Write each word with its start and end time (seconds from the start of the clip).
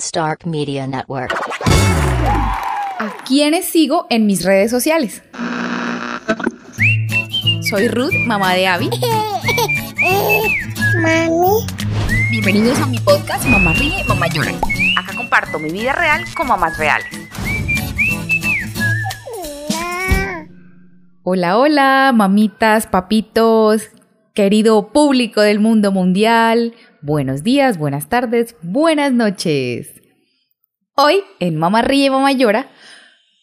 Stark 0.00 0.46
Media 0.46 0.86
Network. 0.86 1.30
¿A 2.98 3.14
quiénes 3.26 3.66
sigo 3.66 4.06
en 4.08 4.26
mis 4.26 4.44
redes 4.44 4.70
sociales? 4.70 5.22
Soy 7.68 7.88
Ruth, 7.88 8.14
mamá 8.26 8.54
de 8.54 8.66
Abby. 8.66 8.88
Mami. 11.02 11.66
Bienvenidos 12.30 12.78
a 12.80 12.86
mi 12.86 12.98
podcast 12.98 13.44
Mamá 13.46 13.74
Ríe, 13.74 14.02
Mamá 14.08 14.26
Llora. 14.28 14.52
Acá 14.96 15.14
comparto 15.14 15.58
mi 15.58 15.70
vida 15.70 15.92
real 15.92 16.24
con 16.34 16.48
mamás 16.48 16.78
reales. 16.78 17.06
Hola, 21.22 21.58
hola, 21.58 22.12
mamitas, 22.14 22.86
papitos, 22.86 23.90
querido 24.32 24.88
público 24.88 25.42
del 25.42 25.60
mundo 25.60 25.92
mundial. 25.92 26.74
Buenos 27.02 27.42
días, 27.42 27.78
buenas 27.78 28.10
tardes, 28.10 28.56
buenas 28.60 29.10
noches. 29.10 29.88
Hoy, 30.94 31.22
en 31.38 31.56
Mamá 31.56 31.80
Ríe, 31.80 32.10
Llora, 32.36 32.68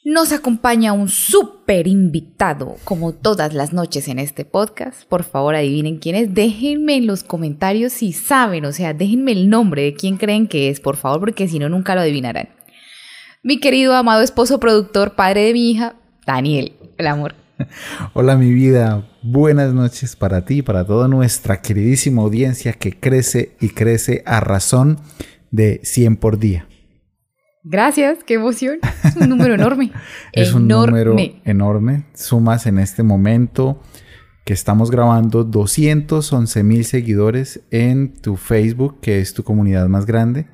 nos 0.06 0.32
acompaña 0.32 0.94
un 0.94 1.10
súper 1.10 1.88
invitado, 1.88 2.76
como 2.84 3.16
todas 3.16 3.56
las 3.56 3.74
noches 3.74 4.10
en 4.10 4.20
este 4.20 4.46
podcast. 4.46 5.10
Por 5.10 5.24
favor, 5.24 5.56
adivinen 5.56 5.98
quién 5.98 6.16
es. 6.16 6.36
Déjenme 6.36 6.98
en 6.98 7.08
los 7.08 7.24
comentarios 7.24 7.94
si 7.94 8.14
saben, 8.14 8.64
o 8.66 8.72
sea, 8.72 8.94
déjenme 8.94 9.32
el 9.32 9.50
nombre 9.50 9.82
de 9.82 9.96
quién 9.96 10.18
creen 10.18 10.48
que 10.48 10.70
es, 10.70 10.80
por 10.80 10.96
favor, 10.96 11.20
porque 11.20 11.48
si 11.48 11.58
no, 11.58 11.68
nunca 11.68 11.96
lo 11.96 12.02
adivinarán. 12.02 12.50
Mi 13.42 13.60
querido, 13.60 13.96
amado 13.96 14.22
esposo, 14.22 14.60
productor, 14.60 15.16
padre 15.16 15.46
de 15.46 15.54
mi 15.54 15.72
hija, 15.72 15.96
Daniel, 16.28 16.74
el 17.00 17.08
amor. 17.08 17.47
Hola 18.14 18.36
mi 18.36 18.52
vida, 18.54 19.08
buenas 19.24 19.74
noches 19.74 20.16
para 20.16 20.46
ti, 20.46 20.62
para 20.62 20.86
toda 20.86 21.08
nuestra 21.08 21.62
queridísima 21.62 22.22
audiencia 22.22 22.74
que 22.74 23.00
crece 23.00 23.56
y 23.60 23.70
crece 23.70 24.24
a 24.26 24.40
razón 24.40 25.00
de 25.52 25.80
100 25.84 26.18
por 26.18 26.40
día. 26.40 26.68
Gracias, 27.64 28.20
qué 28.24 28.36
emoción. 28.36 28.80
Es 29.04 29.16
un 29.16 29.30
número 29.30 29.56
enorme. 29.56 29.92
es 30.34 30.54
un 30.54 30.68
número 30.68 31.16
enorme. 31.44 32.06
Sumas 32.14 32.66
en 32.66 32.80
este 32.80 33.04
momento 33.04 33.82
que 34.46 34.54
estamos 34.54 34.90
grabando 34.90 35.44
211 35.44 36.64
mil 36.64 36.86
seguidores 36.86 37.62
en 37.72 38.14
tu 38.14 38.38
Facebook, 38.38 39.02
que 39.02 39.20
es 39.20 39.34
tu 39.34 39.44
comunidad 39.44 39.88
más 39.90 40.06
grande. 40.06 40.48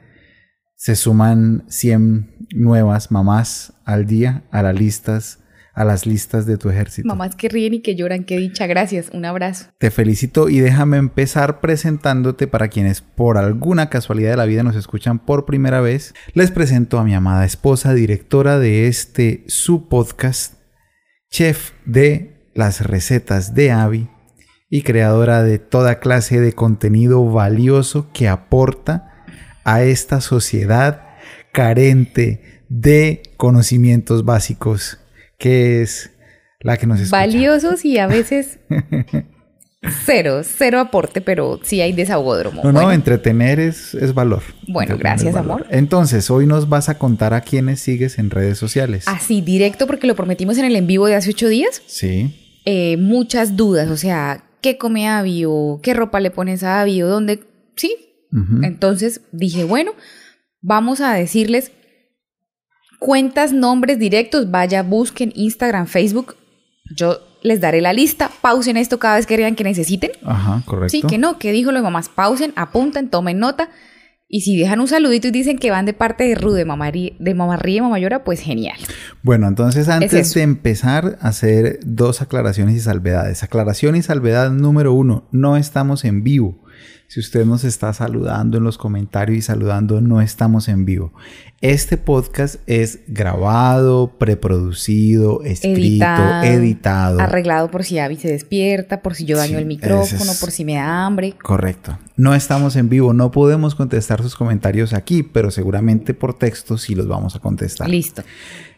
Se 0.76 0.96
suman 0.96 1.66
100 1.68 2.48
nuevas 2.56 3.12
mamás 3.12 3.74
al 3.86 4.08
día 4.08 4.46
a 4.52 4.64
las 4.64 4.76
listas 4.76 5.43
a 5.74 5.84
las 5.84 6.06
listas 6.06 6.46
de 6.46 6.58
tu 6.58 6.70
ejército. 6.70 7.08
Mamás 7.08 7.36
que 7.36 7.50
ríen 7.50 7.74
y 7.74 7.82
que 7.82 7.96
lloran, 7.96 8.24
qué 8.24 8.38
dicha, 8.38 8.68
gracias, 8.68 9.10
un 9.12 9.26
abrazo. 9.26 9.66
Te 9.80 9.90
felicito 9.90 10.50
y 10.50 10.60
déjame 10.60 10.98
empezar 10.98 11.62
presentándote 11.62 12.48
para 12.48 12.68
quienes 12.68 13.02
por 13.02 13.38
alguna 13.38 13.90
casualidad 13.90 14.32
de 14.32 14.38
la 14.38 14.46
vida 14.46 14.64
nos 14.64 14.76
escuchan 14.76 15.20
por 15.20 15.46
primera 15.46 15.82
vez. 15.82 16.14
Les 16.34 16.52
presento 16.52 17.00
a 17.00 17.04
mi 17.04 17.16
amada 17.16 17.46
esposa, 17.46 17.94
directora 17.94 18.60
de 18.60 18.88
este 18.88 19.44
su 19.48 19.90
podcast, 19.90 20.56
chef 21.32 21.72
de 21.86 22.52
las 22.54 22.82
recetas 22.82 23.56
de 23.56 23.72
Avi 23.72 24.10
y 24.70 24.84
creadora 24.84 25.44
de 25.44 25.58
toda 25.58 26.00
clase 26.00 26.40
de 26.40 26.54
contenido 26.54 27.26
valioso 27.26 28.12
que 28.14 28.28
aporta 28.28 29.26
a 29.64 29.84
esta 29.84 30.22
sociedad 30.22 31.02
carente 31.52 32.64
de 32.70 33.24
conocimientos 33.38 34.26
básicos 34.26 35.00
que 35.44 35.82
es 35.82 36.10
la 36.62 36.78
que 36.78 36.88
nos 36.88 37.02
escucha. 37.02 37.18
Valiosos 37.18 37.84
y 37.84 37.98
a 37.98 38.08
veces 38.08 38.60
cero, 40.06 40.40
cero 40.42 40.80
aporte, 40.80 41.20
pero 41.20 41.60
sí 41.64 41.82
hay 41.82 41.92
desahogodromo. 41.92 42.64
No, 42.64 42.72
no, 42.72 42.94
entretener 42.94 43.60
es, 43.60 43.94
es 43.94 44.14
valor. 44.14 44.42
Bueno, 44.70 44.98
gracias, 44.98 45.36
amor. 45.36 45.66
Entonces, 45.70 46.32
hoy 46.32 46.48
nos 46.48 46.70
vas 46.70 46.88
a 46.88 46.98
contar 46.98 47.34
a 47.34 47.42
quiénes 47.42 47.82
sigues 47.82 48.20
en 48.20 48.30
redes 48.30 48.58
sociales. 48.58 49.04
Así, 49.06 49.42
directo, 49.42 49.86
porque 49.86 50.08
lo 50.08 50.16
prometimos 50.16 50.58
en 50.60 50.64
el 50.64 50.78
en 50.78 50.88
vivo 50.88 51.08
de 51.08 51.16
hace 51.16 51.32
ocho 51.32 51.50
días. 51.50 51.82
Sí. 51.88 52.62
Eh, 52.64 52.96
muchas 52.96 53.58
dudas, 53.58 53.90
o 53.90 53.98
sea, 53.98 54.46
¿qué 54.62 54.78
come 54.78 55.10
Abby 55.10 55.44
o 55.46 55.82
qué 55.84 55.94
ropa 55.94 56.22
le 56.22 56.32
pones 56.32 56.64
a 56.64 56.80
Abby 56.80 57.02
o 57.02 57.10
dónde? 57.10 57.42
Sí. 57.76 57.98
Entonces 58.64 59.22
dije, 59.34 59.66
bueno, 59.66 59.92
vamos 60.62 61.02
a 61.02 61.14
decirles 61.14 61.74
cuentas, 63.04 63.52
nombres 63.52 64.00
directos, 64.00 64.50
vaya, 64.50 64.82
busquen 64.82 65.34
Instagram, 65.36 65.88
Facebook. 65.88 66.38
Yo 66.96 67.20
les 67.42 67.60
daré 67.60 67.82
la 67.82 67.92
lista. 67.92 68.32
Pausen 68.42 68.78
esto 68.78 68.98
cada 68.98 69.18
vez 69.18 69.26
que 69.26 69.36
vean 69.36 69.56
que 69.56 69.66
necesiten. 69.66 70.12
Ajá, 70.24 70.64
correcto. 70.66 70.90
Sí, 70.90 71.02
que 71.02 71.18
no, 71.18 71.38
que 71.38 71.52
dijo 71.52 71.72
lo 71.72 71.80
de 71.80 71.84
mamás. 71.84 72.08
Pausen, 72.08 72.54
apunten, 72.56 73.10
tomen 73.10 73.40
nota. 73.40 73.70
Y 74.30 74.42
si 74.42 74.58
dejan 74.58 74.80
un 74.80 74.88
saludito 74.88 75.28
y 75.28 75.32
dicen 75.32 75.60
que 75.60 75.70
van 75.70 75.86
de 75.86 75.94
parte 75.94 76.24
de 76.24 76.36
Ru, 76.36 76.54
de 76.54 76.64
Mamá, 76.66 76.92
de 76.92 77.34
Mamá 77.36 77.58
Ríe, 77.58 77.82
Mamá 77.82 78.00
Llora, 78.00 78.24
pues 78.24 78.40
genial. 78.40 78.78
Bueno, 79.22 79.48
entonces 79.48 79.90
antes 79.90 80.34
de 80.34 80.42
empezar 80.42 81.20
a 81.22 81.28
hacer 81.28 81.80
dos 81.86 82.22
aclaraciones 82.22 82.76
y 82.76 82.80
salvedades. 82.80 83.44
Aclaración 83.44 83.98
y 83.98 84.02
salvedad 84.02 84.50
número 84.50 84.94
uno, 84.94 85.28
no 85.32 85.58
estamos 85.58 86.06
en 86.06 86.24
vivo. 86.24 86.63
Si 87.08 87.20
usted 87.20 87.46
nos 87.46 87.64
está 87.64 87.94
saludando 87.94 88.58
en 88.58 88.64
los 88.64 88.78
comentarios 88.78 89.38
y 89.38 89.42
saludando, 89.42 90.02
no 90.02 90.22
estamos 90.22 90.68
en 90.68 90.86
vivo. 90.86 91.14
Este 91.62 91.96
podcast 91.96 92.56
es 92.66 93.02
grabado, 93.08 94.18
preproducido, 94.18 95.44
escrito, 95.44 96.06
editado, 96.44 97.22
Arreglado 97.22 97.70
por 97.70 97.84
si 97.84 98.00
Abby 98.00 98.18
se 98.18 98.30
despierta, 98.30 99.02
por 99.02 99.16
si 99.16 99.26
yo 99.26 99.38
daño 99.38 99.60
el 99.60 99.66
micrófono, 99.66 100.32
por 100.40 100.52
si 100.52 100.66
me 100.66 100.74
da 100.74 101.06
hambre. 101.06 101.36
Correcto. 101.42 101.98
No 102.18 102.36
estamos 102.36 102.76
en 102.76 102.90
vivo, 102.90 103.14
no 103.14 103.32
podemos 103.32 103.76
contestar 103.76 104.22
sus 104.22 104.36
comentarios 104.36 104.94
aquí, 104.94 105.24
pero 105.24 105.52
seguramente 105.52 106.14
por 106.14 106.38
texto 106.38 106.78
sí 106.78 106.96
los 106.96 107.08
vamos 107.08 107.36
a 107.36 107.40
contestar. 107.40 107.90
Listo. 107.90 108.24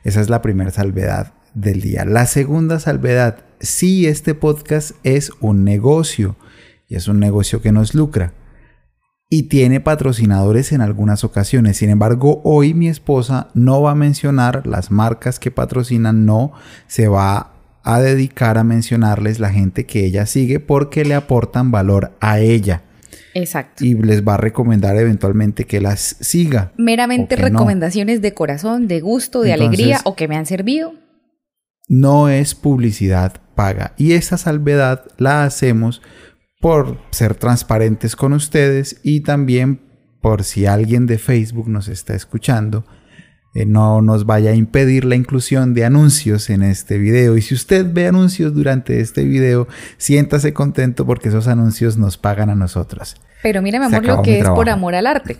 Esa 0.03 0.21
es 0.21 0.29
la 0.29 0.41
primera 0.41 0.71
salvedad 0.71 1.33
del 1.55 1.81
día. 1.81 2.05
La 2.05 2.25
segunda 2.27 2.79
salvedad, 2.79 3.45
si 3.59 4.05
este 4.05 4.35
podcast 4.35 4.91
es 5.03 5.31
un 5.39 5.63
negocio 5.63 6.35
y 6.95 6.97
es 6.97 7.09
un 7.09 7.19
negocio 7.19 7.61
que 7.61 7.73
nos 7.73 7.93
lucra 7.93 8.33
y 9.29 9.43
tiene 9.43 9.81
patrocinadores 9.81 10.71
en 10.71 10.79
algunas 10.79 11.25
ocasiones. 11.25 11.75
Sin 11.77 11.89
embargo, 11.89 12.41
hoy 12.45 12.73
mi 12.73 12.87
esposa 12.87 13.49
no 13.53 13.81
va 13.81 13.91
a 13.91 13.95
mencionar 13.95 14.65
las 14.65 14.91
marcas 14.91 15.39
que 15.39 15.51
patrocinan, 15.51 16.25
no 16.25 16.53
se 16.87 17.09
va 17.09 17.51
a 17.83 17.99
dedicar 17.99 18.57
a 18.57 18.63
mencionarles 18.63 19.39
la 19.39 19.49
gente 19.49 19.85
que 19.85 20.05
ella 20.05 20.25
sigue 20.25 20.61
porque 20.61 21.03
le 21.03 21.15
aportan 21.15 21.69
valor 21.69 22.13
a 22.21 22.39
ella. 22.39 22.83
Exacto. 23.33 23.83
Y 23.83 23.95
les 23.95 24.25
va 24.25 24.35
a 24.35 24.37
recomendar 24.37 24.95
eventualmente 24.95 25.65
que 25.65 25.81
las 25.81 26.15
siga. 26.21 26.71
Meramente 26.77 27.35
recomendaciones 27.35 28.21
de 28.21 28.33
corazón, 28.33 28.87
de 28.87 29.01
gusto, 29.01 29.41
de 29.41 29.51
alegría 29.51 29.99
o 30.05 30.15
que 30.15 30.29
me 30.29 30.37
han 30.37 30.45
servido. 30.45 30.93
No 31.89 32.29
es 32.29 32.55
publicidad 32.55 33.41
paga. 33.55 33.93
Y 33.97 34.13
esa 34.13 34.37
salvedad 34.37 35.05
la 35.17 35.43
hacemos 35.43 36.01
por 36.59 36.99
ser 37.11 37.35
transparentes 37.35 38.15
con 38.15 38.33
ustedes 38.33 38.99
y 39.03 39.21
también 39.21 39.81
por 40.21 40.43
si 40.43 40.65
alguien 40.65 41.05
de 41.05 41.17
Facebook 41.17 41.69
nos 41.69 41.87
está 41.87 42.15
escuchando, 42.15 42.85
eh, 43.53 43.65
no 43.65 44.01
nos 44.01 44.25
vaya 44.25 44.51
a 44.51 44.55
impedir 44.55 45.05
la 45.05 45.15
inclusión 45.15 45.73
de 45.73 45.85
anuncios 45.85 46.49
en 46.49 46.63
este 46.63 46.97
video. 46.97 47.37
Y 47.37 47.41
si 47.41 47.53
usted 47.53 47.85
ve 47.93 48.07
anuncios 48.07 48.53
durante 48.53 48.99
este 48.99 49.23
video, 49.23 49.67
siéntase 49.97 50.53
contento 50.53 51.05
porque 51.05 51.29
esos 51.29 51.47
anuncios 51.47 51.97
nos 51.97 52.17
pagan 52.17 52.49
a 52.49 52.55
nosotros. 52.55 53.15
Pero 53.43 53.61
mira, 53.61 53.79
mi 53.79 53.85
amor, 53.85 54.05
lo 54.05 54.21
que 54.23 54.39
es 54.39 54.49
por 54.49 54.69
amor 54.69 54.95
al 54.95 55.07
arte. 55.07 55.37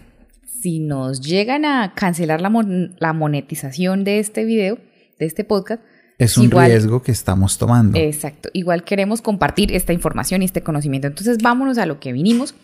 Si 0.61 0.79
nos 0.79 1.21
llegan 1.21 1.65
a 1.65 1.93
cancelar 1.95 2.39
la, 2.39 2.51
la 2.99 3.13
monetización 3.13 4.03
de 4.03 4.19
este 4.19 4.45
video, 4.45 4.77
de 5.19 5.25
este 5.25 5.43
podcast, 5.43 5.83
es 6.17 6.37
un 6.37 6.49
riesgo 6.49 7.01
que 7.01 7.11
estamos 7.11 7.57
tomando. 7.57 7.97
Exacto. 7.97 8.49
Igual 8.53 8.83
queremos 8.83 9.21
compartir 9.21 9.73
esta 9.73 9.93
información 9.93 10.41
y 10.41 10.45
este 10.45 10.61
conocimiento. 10.61 11.07
Entonces 11.07 11.37
vámonos 11.41 11.77
a 11.77 11.85
lo 11.85 11.99
que 11.99 12.13
vinimos. 12.13 12.55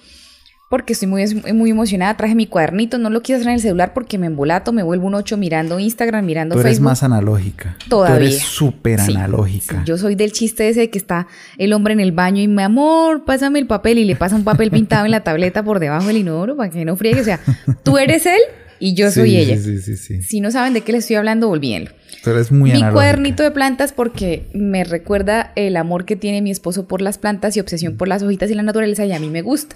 Porque 0.70 0.94
estoy 0.94 1.10
muy, 1.10 1.26
muy 1.54 1.70
emocionada. 1.70 2.16
Traje 2.16 2.34
mi 2.34 2.48
cuadernito. 2.48 2.98
No 2.98 3.10
lo 3.10 3.22
quise 3.22 3.36
hacer 3.36 3.50
en 3.50 3.56
el 3.56 3.60
celular 3.60 3.94
porque 3.94 4.18
me 4.18 4.28
embolato. 4.28 4.72
Me 4.72 4.84
vuelvo 4.84 5.08
un 5.08 5.16
ocho 5.16 5.36
mirando 5.36 5.80
Instagram, 5.80 6.26
mirando 6.26 6.56
Facebook. 6.56 6.64
Tú 6.64 6.68
eres 6.70 6.80
más 6.80 7.04
analógica. 7.04 7.76
Todavía. 7.90 8.16
Tú 8.16 8.24
eres 8.24 8.40
súper 8.40 9.02
analógica. 9.02 9.84
Yo 9.84 9.98
soy 9.98 10.16
del 10.16 10.32
chiste 10.32 10.70
ese 10.70 10.80
de 10.80 10.90
que 10.90 10.98
está 10.98 11.28
el 11.58 11.74
hombre 11.74 11.92
en 11.92 12.00
el 12.00 12.14
baño 12.14 12.42
y 12.42 12.48
mi 12.48 12.64
amor, 12.64 13.26
pásame 13.26 13.60
el 13.60 13.68
papel. 13.68 13.98
Y 13.98 14.06
le 14.06 14.16
pasa 14.16 14.38
un 14.38 14.46
papel 14.46 14.72
pintado 14.72 15.04
en 15.04 15.12
la 15.12 15.26
tableta 15.26 15.62
por 15.62 15.80
debajo 15.80 16.08
del 16.08 16.16
inodoro 16.16 16.56
para 16.56 16.70
que 16.70 16.86
no 16.86 16.96
friegue. 16.96 17.20
O 17.20 17.26
sea, 17.26 17.42
tú 17.84 17.98
eres 17.98 18.26
él 18.26 18.40
y 18.82 18.96
yo 18.96 19.12
soy 19.12 19.38
ella. 19.38 19.58
Sí, 19.58 19.80
sí, 19.80 19.96
sí, 19.96 20.24
Si 20.24 20.42
no 20.42 20.50
saben 20.50 20.74
de 20.74 20.82
qué 20.82 20.92
le 20.92 20.98
estoy 20.98 21.16
hablando, 21.16 21.48
volviendo. 21.48 21.92
Pero 22.24 22.40
es 22.40 22.52
muy 22.52 22.72
Mi 22.72 22.82
cuadernito 22.82 23.44
de 23.44 23.52
plantas 23.52 23.94
porque 23.94 24.50
me 24.54 24.84
recuerda 24.84 25.54
el 25.56 25.78
amor 25.78 26.06
que 26.06 26.16
tiene 26.16 26.42
mi 26.42 26.50
esposo 26.50 26.88
por 26.88 27.02
las 27.02 27.20
plantas 27.20 27.56
y 27.56 27.60
obsesión 27.60 27.96
por 27.96 28.08
las 28.08 28.24
hojitas 28.24 28.50
y 28.50 28.56
la 28.56 28.64
naturaleza 28.64 29.06
y 29.06 29.14
a 29.14 29.20
mí 29.20 29.30
me 29.30 29.44
gusta. 29.44 29.76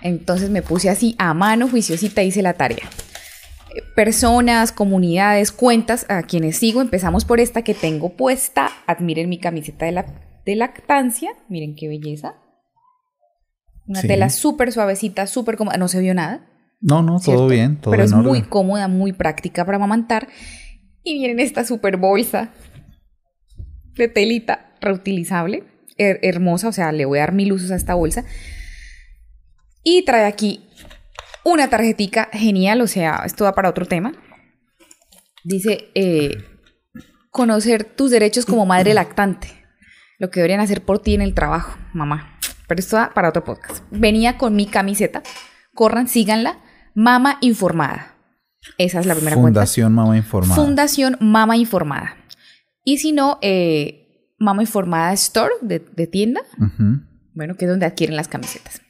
Entonces 0.00 0.48
me 0.48 0.62
puse 0.62 0.88
así 0.88 1.14
a 1.18 1.34
mano, 1.34 1.68
juiciosita, 1.68 2.22
hice 2.22 2.40
la 2.42 2.54
tarea. 2.54 2.88
Personas, 3.94 4.72
comunidades, 4.72 5.52
cuentas 5.52 6.06
a 6.08 6.22
quienes 6.22 6.56
sigo. 6.56 6.80
Empezamos 6.80 7.26
por 7.26 7.38
esta 7.38 7.62
que 7.62 7.74
tengo 7.74 8.16
puesta. 8.16 8.70
Admiren 8.86 9.28
mi 9.28 9.38
camiseta 9.38 9.84
de, 9.84 9.92
la, 9.92 10.06
de 10.46 10.56
lactancia. 10.56 11.32
Miren 11.48 11.76
qué 11.76 11.88
belleza. 11.88 12.34
Una 13.86 14.00
tela 14.00 14.30
súper 14.30 14.72
suavecita, 14.72 15.26
súper 15.26 15.56
cómoda. 15.56 15.76
No 15.76 15.88
se 15.88 16.00
vio 16.00 16.14
nada. 16.14 16.48
No, 16.82 17.00
no, 17.02 17.20
todo 17.20 17.46
bien, 17.48 17.76
todo 17.80 17.92
Pero 17.92 18.02
es 18.02 18.12
orden. 18.12 18.26
muy 18.26 18.42
cómoda, 18.42 18.88
muy 18.88 19.12
práctica 19.12 19.64
para 19.64 19.76
amamantar. 19.76 20.28
Y 21.04 21.14
viene 21.14 21.32
en 21.34 21.40
esta 21.40 21.64
super 21.64 21.96
bolsa 21.96 22.50
de 23.96 24.08
telita 24.08 24.74
reutilizable, 24.80 25.64
her- 25.96 26.18
hermosa, 26.22 26.68
o 26.68 26.72
sea, 26.72 26.90
le 26.92 27.04
voy 27.04 27.18
a 27.18 27.22
dar 27.22 27.32
mil 27.32 27.52
usos 27.52 27.70
a 27.70 27.76
esta 27.76 27.94
bolsa. 27.94 28.24
Y 29.84 30.04
trae 30.04 30.24
aquí 30.26 30.68
una 31.44 31.68
tarjetica 31.70 32.28
genial, 32.32 32.80
o 32.80 32.86
sea, 32.86 33.22
esto 33.24 33.44
va 33.44 33.54
para 33.54 33.68
otro 33.70 33.86
tema. 33.86 34.12
Dice, 35.44 35.90
eh, 35.94 36.36
conocer 37.30 37.84
tus 37.84 38.10
derechos 38.10 38.44
como 38.44 38.66
madre 38.66 38.92
lactante. 38.94 39.48
Lo 40.18 40.30
que 40.30 40.40
deberían 40.40 40.60
hacer 40.60 40.82
por 40.84 41.00
ti 41.00 41.14
en 41.14 41.22
el 41.22 41.34
trabajo, 41.34 41.78
mamá. 41.92 42.38
Pero 42.68 42.78
esto 42.80 42.96
va 42.96 43.12
para 43.12 43.28
otro 43.28 43.44
podcast. 43.44 43.84
Venía 43.90 44.38
con 44.38 44.54
mi 44.56 44.66
camiseta. 44.66 45.22
Corran, 45.74 46.06
síganla. 46.08 46.58
Mama 46.94 47.38
Informada. 47.40 48.16
Esa 48.78 49.00
es 49.00 49.06
la 49.06 49.14
primera 49.14 49.36
cuenta. 49.36 49.60
Fundación 49.60 49.92
Mama 49.92 50.16
Informada. 50.16 50.54
Fundación 50.54 51.16
Mama 51.20 51.56
Informada. 51.56 52.16
Y 52.84 52.98
si 52.98 53.12
no, 53.12 53.38
eh, 53.42 54.34
Mama 54.38 54.62
Informada 54.62 55.12
Store 55.12 55.54
de, 55.60 55.78
de 55.80 56.06
tienda. 56.06 56.42
Bueno, 57.34 57.54
que 57.56 57.64
es 57.64 57.70
donde 57.70 57.86
adquieren 57.86 58.16
las 58.16 58.28
camisetas. 58.28 58.82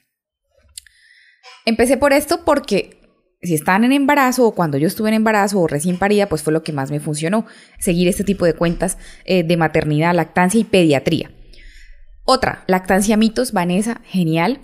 Empecé 1.65 1.97
por 1.97 2.13
esto 2.13 2.45
porque 2.45 3.03
si 3.43 3.55
están 3.55 3.85
en 3.85 3.93
embarazo 3.93 4.47
o 4.47 4.55
cuando 4.55 4.79
yo 4.79 4.87
estuve 4.87 5.09
en 5.09 5.15
embarazo 5.15 5.61
o 5.61 5.67
recién 5.67 5.99
parida, 5.99 6.29
pues 6.29 6.43
fue 6.43 6.53
lo 6.53 6.63
que 6.63 6.73
más 6.73 6.91
me 6.91 7.01
funcionó. 7.01 7.45
Seguir 7.79 8.09
este 8.09 8.25
tipo 8.25 8.45
de 8.45 8.55
cuentas 8.55 8.99
eh, 9.25 9.43
de 9.43 9.57
maternidad, 9.57 10.15
lactancia 10.15 10.61
y 10.61 10.65
pediatría. 10.65 11.31
Otra, 12.25 12.65
lactancia 12.67 13.17
mitos, 13.17 13.53
Vanessa, 13.53 14.01
genial. 14.05 14.61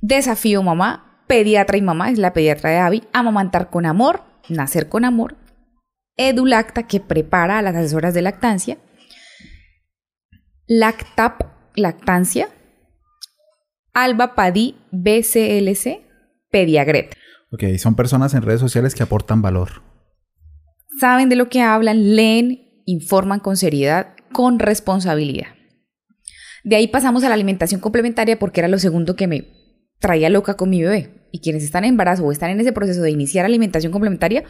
Desafío 0.00 0.62
mamá, 0.62 1.13
pediatra 1.26 1.76
y 1.76 1.82
mamá, 1.82 2.10
es 2.10 2.18
la 2.18 2.32
pediatra 2.32 2.70
de 2.70 2.78
Abby. 2.78 3.02
Amamantar 3.12 3.70
con 3.70 3.86
amor, 3.86 4.22
nacer 4.48 4.88
con 4.88 5.04
amor. 5.04 5.36
Edulacta, 6.16 6.84
que 6.84 7.00
prepara 7.00 7.58
a 7.58 7.62
las 7.62 7.74
asesoras 7.74 8.14
de 8.14 8.22
lactancia. 8.22 8.78
Lactap, 10.66 11.42
lactancia. 11.74 12.48
Alba 13.92 14.34
Padí, 14.34 14.76
BCLC, 14.90 16.00
Pediagret. 16.50 17.14
Ok, 17.52 17.62
son 17.78 17.94
personas 17.94 18.34
en 18.34 18.42
redes 18.42 18.60
sociales 18.60 18.94
que 18.94 19.02
aportan 19.02 19.42
valor. 19.42 19.82
Saben 20.98 21.28
de 21.28 21.36
lo 21.36 21.48
que 21.48 21.62
hablan, 21.62 22.16
leen, 22.16 22.82
informan 22.86 23.40
con 23.40 23.56
seriedad, 23.56 24.14
con 24.32 24.58
responsabilidad. 24.58 25.48
De 26.64 26.76
ahí 26.76 26.88
pasamos 26.88 27.22
a 27.24 27.28
la 27.28 27.34
alimentación 27.34 27.80
complementaria 27.80 28.38
porque 28.38 28.60
era 28.60 28.68
lo 28.68 28.78
segundo 28.78 29.16
que 29.16 29.26
me 29.26 29.63
traía 30.04 30.28
loca 30.28 30.52
con 30.52 30.68
mi 30.68 30.82
bebé. 30.82 31.08
Y 31.32 31.38
quienes 31.38 31.64
están 31.64 31.82
en 31.84 31.90
embarazo 31.90 32.24
o 32.24 32.30
están 32.30 32.50
en 32.50 32.60
ese 32.60 32.74
proceso 32.74 33.00
de 33.00 33.10
iniciar 33.10 33.46
alimentación 33.46 33.90
complementaria 33.90 34.44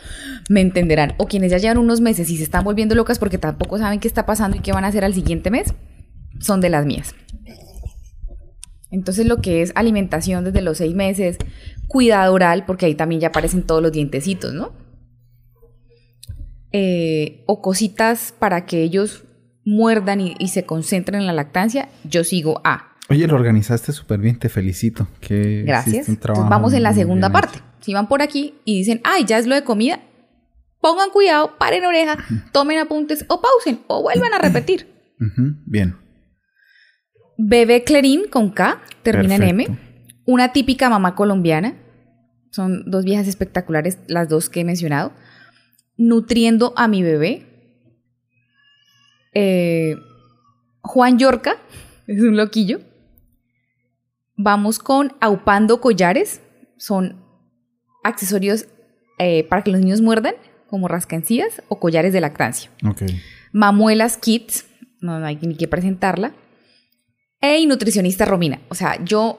me 0.48 0.60
entenderán. 0.60 1.14
O 1.16 1.28
quienes 1.28 1.52
ya 1.52 1.58
llevan 1.58 1.78
unos 1.78 2.00
meses 2.00 2.28
y 2.28 2.36
se 2.36 2.42
están 2.42 2.64
volviendo 2.64 2.96
locas 2.96 3.20
porque 3.20 3.38
tampoco 3.38 3.78
saben 3.78 4.00
qué 4.00 4.08
está 4.08 4.26
pasando 4.26 4.56
y 4.56 4.60
qué 4.60 4.72
van 4.72 4.84
a 4.84 4.88
hacer 4.88 5.04
al 5.04 5.14
siguiente 5.14 5.52
mes, 5.52 5.72
son 6.40 6.60
de 6.60 6.70
las 6.70 6.86
mías. 6.86 7.14
Entonces 8.90 9.26
lo 9.26 9.40
que 9.40 9.62
es 9.62 9.70
alimentación 9.76 10.42
desde 10.42 10.60
los 10.60 10.78
seis 10.78 10.92
meses, 10.96 11.38
cuidado 11.86 12.34
oral, 12.34 12.64
porque 12.66 12.86
ahí 12.86 12.96
también 12.96 13.20
ya 13.20 13.28
aparecen 13.28 13.62
todos 13.62 13.80
los 13.80 13.92
dientecitos, 13.92 14.52
¿no? 14.52 14.72
Eh, 16.72 17.44
o 17.46 17.62
cositas 17.62 18.34
para 18.36 18.66
que 18.66 18.82
ellos 18.82 19.22
muerdan 19.64 20.20
y, 20.20 20.34
y 20.40 20.48
se 20.48 20.66
concentren 20.66 21.20
en 21.20 21.28
la 21.28 21.32
lactancia, 21.32 21.90
yo 22.02 22.24
sigo 22.24 22.60
A. 22.64 22.93
Oye, 23.10 23.26
lo 23.26 23.34
organizaste 23.34 23.92
súper 23.92 24.18
bien, 24.20 24.38
te 24.38 24.48
felicito. 24.48 25.06
Que 25.20 25.62
Gracias. 25.66 26.08
un 26.08 26.16
trabajo 26.16 26.48
vamos 26.48 26.72
en 26.72 26.82
la 26.82 26.94
segunda 26.94 27.30
parte. 27.30 27.58
hecho. 27.58 27.64
Si 27.80 27.92
van 27.92 28.08
por 28.08 28.22
aquí 28.22 28.54
y 28.64 28.78
dicen, 28.78 29.00
ay, 29.04 29.24
ya 29.26 29.38
es 29.38 29.46
lo 29.46 29.54
de 29.54 29.62
comida, 29.62 30.00
pongan 30.80 31.10
cuidado, 31.10 31.58
paren 31.58 31.84
oreja, 31.84 32.16
tomen 32.52 32.78
apuntes 32.78 33.26
o 33.28 33.42
pausen 33.42 33.80
o 33.88 34.02
vuelvan 34.02 34.32
a 34.32 34.38
repetir. 34.38 34.88
Bien. 35.66 35.96
Bebé 37.36 37.84
Clerín 37.84 38.28
con 38.30 38.50
K, 38.50 38.80
termina 39.02 39.36
en 39.36 39.42
M. 39.42 39.66
Una 40.24 40.52
típica 40.52 40.88
mamá 40.88 41.14
colombiana. 41.14 41.74
Son 42.50 42.88
dos 42.90 43.04
viejas 43.04 43.26
espectaculares, 43.26 43.98
las 44.06 44.28
dos 44.28 44.48
que 44.48 44.60
he 44.60 44.64
mencionado. 44.64 45.12
Nutriendo 45.96 46.72
a 46.76 46.88
mi 46.88 47.02
bebé. 47.02 47.46
Eh, 49.34 49.96
Juan 50.80 51.18
Yorca, 51.18 51.56
es 52.06 52.22
un 52.22 52.36
loquillo. 52.36 52.80
Vamos 54.36 54.78
con 54.78 55.12
Aupando 55.20 55.80
Collares. 55.80 56.40
Son 56.76 57.22
accesorios 58.02 58.66
eh, 59.18 59.44
para 59.44 59.62
que 59.62 59.70
los 59.70 59.80
niños 59.80 60.00
muerdan, 60.00 60.34
como 60.68 60.88
rascancillas 60.88 61.62
o 61.68 61.78
collares 61.78 62.12
de 62.12 62.20
lactancia. 62.20 62.70
Ok. 62.84 63.02
Mamuelas 63.52 64.16
Kids, 64.16 64.66
no, 65.00 65.20
no 65.20 65.26
hay 65.26 65.38
ni 65.40 65.54
que 65.56 65.68
presentarla. 65.68 66.34
E 67.40 67.64
nutricionista 67.66 68.24
Romina. 68.24 68.60
O 68.68 68.74
sea, 68.74 69.02
yo 69.04 69.38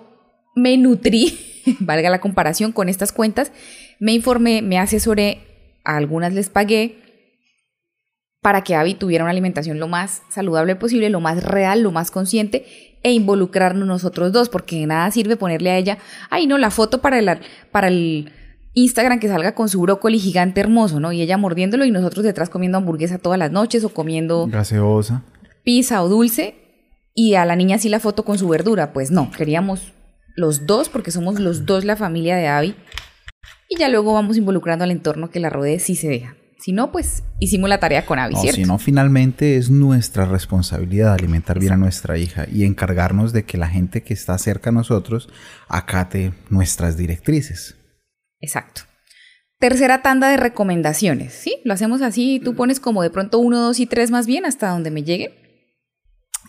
me 0.56 0.77
nutrí, 0.77 1.38
valga 1.80 2.09
la 2.09 2.21
comparación, 2.21 2.71
con 2.71 2.88
estas 2.88 3.12
cuentas. 3.12 3.51
Me 4.00 4.13
informé, 4.13 4.62
me 4.62 4.77
asesoré, 4.77 5.81
a 5.83 5.97
algunas 5.97 6.33
les 6.33 6.50
pagué 6.50 7.05
para 8.45 8.62
que 8.62 8.75
Abby 8.75 8.94
tuviera 8.94 9.24
una 9.24 9.31
alimentación 9.31 9.80
lo 9.80 9.88
más 9.88 10.21
saludable 10.30 10.75
posible, 10.75 11.09
lo 11.09 11.19
más 11.19 11.44
real, 11.44 11.81
lo 11.81 11.92
más 11.92 12.12
consciente 12.12 12.63
e 13.01 13.12
involucrarnos 13.12 13.88
nosotros 13.88 14.31
dos, 14.31 14.50
porque 14.50 14.81
de 14.81 14.86
nada 14.86 15.09
sirve 15.09 15.36
ponerle 15.36 15.71
a 15.71 15.77
ella, 15.80 15.97
ay 16.30 16.45
no, 16.45 16.59
la 16.59 16.69
foto 16.69 17.01
para 17.01 17.18
el, 17.18 17.39
para 17.71 17.88
el 17.88 18.31
Instagram 18.74 19.19
que 19.19 19.30
salga 19.30 19.56
con 19.56 19.68
su 19.68 19.81
brócoli 19.81 20.19
gigante 20.19 20.62
hermoso, 20.62 21.00
¿no? 21.00 21.12
Y 21.12 21.24
ella 21.24 21.39
mordiéndolo 21.39 21.86
y 21.86 21.92
nosotros 21.92 22.24
detrás 22.24 22.51
comiendo 22.51 22.77
hamburguesa 22.77 23.18
todas 23.18 23.39
las 23.39 23.50
noches 23.50 23.83
o 23.83 23.89
comiendo 23.89 24.45
Gaseosa. 24.45 25.24
pizza 25.63 26.03
o 26.03 26.07
dulce 26.07 26.53
y 27.15 27.33
a 27.33 27.45
la 27.45 27.56
niña 27.56 27.80
sí 27.80 27.89
la 27.89 28.00
foto 28.00 28.25
con 28.25 28.38
su 28.38 28.47
verdura. 28.47 28.94
Pues 28.94 29.09
no, 29.09 29.31
queríamos 29.31 29.92
los 30.36 30.68
dos 30.68 30.89
porque 30.89 31.09
somos 31.09 31.39
los 31.39 31.65
dos 31.65 31.83
la 31.83 31.95
familia 31.95 32.36
de 32.36 32.47
Abby 32.47 32.75
y 33.69 33.80
ya 33.80 33.89
luego 33.89 34.13
vamos 34.13 34.38
involucrando 34.38 34.83
al 34.83 34.92
entorno 34.92 35.31
que 35.31 35.39
la 35.39 35.50
rodee 35.50 35.80
si 35.80 35.95
se 35.95 36.09
deja. 36.09 36.36
Si 36.60 36.72
no, 36.72 36.92
pues 36.92 37.24
hicimos 37.40 37.69
la 37.69 37.80
tarea 37.80 38.06
con 38.06 38.18
Abby, 38.18 38.34
No, 38.36 38.42
si 38.42 38.63
no, 38.63 38.78
finalmente 38.80 39.57
es 39.57 39.69
nuestra 39.69 40.25
responsabilidad 40.25 41.13
alimentar 41.13 41.60
bien 41.60 41.74
a 41.74 41.78
nuestra 41.78 42.18
hija 42.18 42.48
y 42.52 42.63
encargarnos 42.63 43.34
de 43.34 43.44
que 43.44 43.57
la 43.57 43.68
gente 43.68 44.04
que 44.04 44.13
está 44.13 44.38
cerca 44.38 44.69
a 44.69 44.74
nosotros 44.74 45.30
acate 45.68 46.34
nuestras 46.50 46.98
directrices. 46.98 47.75
Exacto. 48.40 48.81
Tercera 49.60 50.02
tanda 50.02 50.30
de 50.30 50.38
recomendaciones, 50.38 51.34
¿sí? 51.34 51.57
Lo 51.66 51.74
hacemos 51.74 52.02
así, 52.02 52.42
tú 52.44 52.56
pones 52.56 52.80
como 52.80 53.04
de 53.04 53.09
pronto 53.09 53.40
uno, 53.40 53.59
dos 53.62 53.80
y 53.80 53.85
tres 53.85 54.12
más 54.12 54.26
bien 54.26 54.45
hasta 54.45 54.69
donde 54.69 54.92
me 54.92 55.04
llegue. 55.04 55.33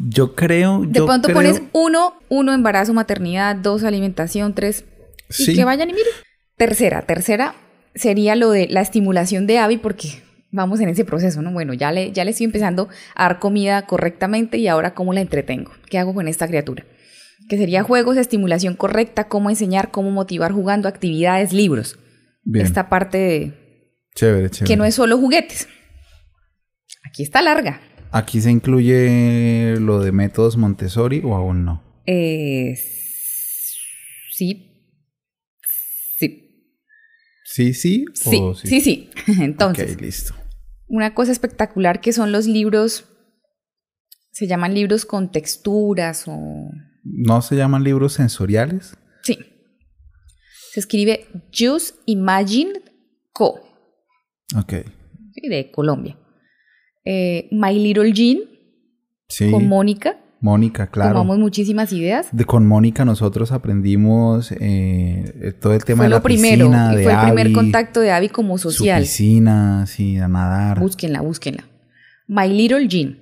Yo 0.00 0.34
creo. 0.34 0.80
De 0.86 0.98
yo 0.98 1.06
pronto 1.06 1.28
creo- 1.28 1.36
pones 1.36 1.62
uno, 1.72 2.14
uno 2.28 2.52
embarazo, 2.52 2.92
maternidad, 2.92 3.56
dos 3.56 3.82
alimentación, 3.84 4.54
tres 4.54 4.84
y 5.30 5.32
Sí. 5.44 5.54
que 5.54 5.64
vayan 5.64 5.88
y 5.90 5.94
miren. 5.94 6.12
Tercera, 6.56 7.02
tercera 7.02 7.54
sería 7.96 8.36
lo 8.36 8.50
de 8.50 8.68
la 8.68 8.80
estimulación 8.80 9.46
de 9.46 9.58
Abby 9.58 9.78
porque 9.78 10.22
vamos 10.52 10.80
en 10.80 10.88
ese 10.88 11.04
proceso, 11.04 11.42
¿no? 11.42 11.52
Bueno, 11.52 11.74
ya 11.74 11.92
le, 11.92 12.12
ya 12.12 12.24
le 12.24 12.30
estoy 12.30 12.44
empezando 12.44 12.88
a 13.14 13.24
dar 13.24 13.38
comida 13.38 13.86
correctamente 13.86 14.58
y 14.58 14.68
ahora 14.68 14.94
cómo 14.94 15.12
la 15.12 15.20
entretengo. 15.20 15.72
¿Qué 15.90 15.98
hago 15.98 16.14
con 16.14 16.28
esta 16.28 16.46
criatura? 16.46 16.84
Que 17.48 17.58
sería 17.58 17.82
juegos, 17.82 18.16
estimulación 18.16 18.74
correcta, 18.74 19.28
cómo 19.28 19.50
enseñar, 19.50 19.90
cómo 19.90 20.10
motivar 20.10 20.52
jugando, 20.52 20.88
actividades, 20.88 21.52
libros. 21.52 21.98
Bien. 22.44 22.64
Esta 22.64 22.88
parte 22.88 23.18
de, 23.18 23.52
Chévere, 24.14 24.50
chévere. 24.50 24.66
que 24.72 24.76
no 24.76 24.84
es 24.84 24.94
solo 24.94 25.18
juguetes. 25.18 25.68
Aquí 27.04 27.22
está 27.22 27.42
larga. 27.42 27.80
¿Aquí 28.12 28.40
se 28.40 28.50
incluye 28.50 29.76
lo 29.80 30.00
de 30.00 30.12
métodos 30.12 30.56
Montessori 30.56 31.20
o 31.24 31.34
aún 31.34 31.64
no? 31.64 31.82
Eh, 32.06 32.74
sí. 32.76 33.76
Sí. 34.32 34.65
Sí, 37.48 37.72
sí. 37.74 38.04
Sí, 38.12 38.38
o 38.42 38.54
sí, 38.54 38.80
sí. 38.80 39.10
Entonces, 39.40 39.94
Ok, 39.94 40.00
listo. 40.00 40.34
una 40.88 41.14
cosa 41.14 41.32
espectacular 41.32 42.00
que 42.00 42.12
son 42.12 42.32
los 42.32 42.46
libros, 42.46 43.04
se 44.32 44.46
llaman 44.46 44.74
libros 44.74 45.06
con 45.06 45.30
texturas 45.32 46.24
o... 46.26 46.68
¿No 47.04 47.40
se 47.42 47.54
llaman 47.56 47.84
libros 47.84 48.14
sensoriales? 48.14 48.96
Sí. 49.22 49.38
Se 50.72 50.80
escribe 50.80 51.26
Just 51.56 51.96
Imagine 52.06 52.72
Co. 53.32 53.60
Ok. 54.58 54.72
¿sí? 55.32 55.48
de 55.48 55.70
Colombia. 55.70 56.18
Eh, 57.04 57.48
My 57.52 57.78
Little 57.78 58.12
Jean 58.12 58.40
Sí. 59.28 59.50
con 59.50 59.66
Mónica. 59.66 60.20
Mónica, 60.40 60.88
claro. 60.88 61.12
Tomamos 61.14 61.38
muchísimas 61.38 61.92
ideas. 61.92 62.28
De, 62.30 62.44
con 62.44 62.66
Mónica 62.66 63.04
nosotros 63.04 63.52
aprendimos 63.52 64.52
eh, 64.52 65.54
todo 65.60 65.72
el 65.74 65.84
tema 65.84 65.98
fue 65.98 66.04
de 66.06 66.10
la 66.10 66.16
lo 66.16 66.22
primero. 66.22 66.66
piscina, 66.66 66.92
y 66.92 66.96
de 66.96 67.02
fue 67.04 67.12
el 67.12 67.18
primer 67.20 67.52
contacto 67.52 68.00
de 68.00 68.10
Abby 68.12 68.28
como 68.28 68.58
su 68.58 68.70
social. 68.70 69.00
piscina, 69.02 69.86
sí, 69.86 70.18
a 70.18 70.28
nadar. 70.28 70.78
Búsquenla, 70.78 71.20
búsquenla. 71.22 71.64
My 72.28 72.48
Little 72.48 72.86
Jean. 72.86 73.18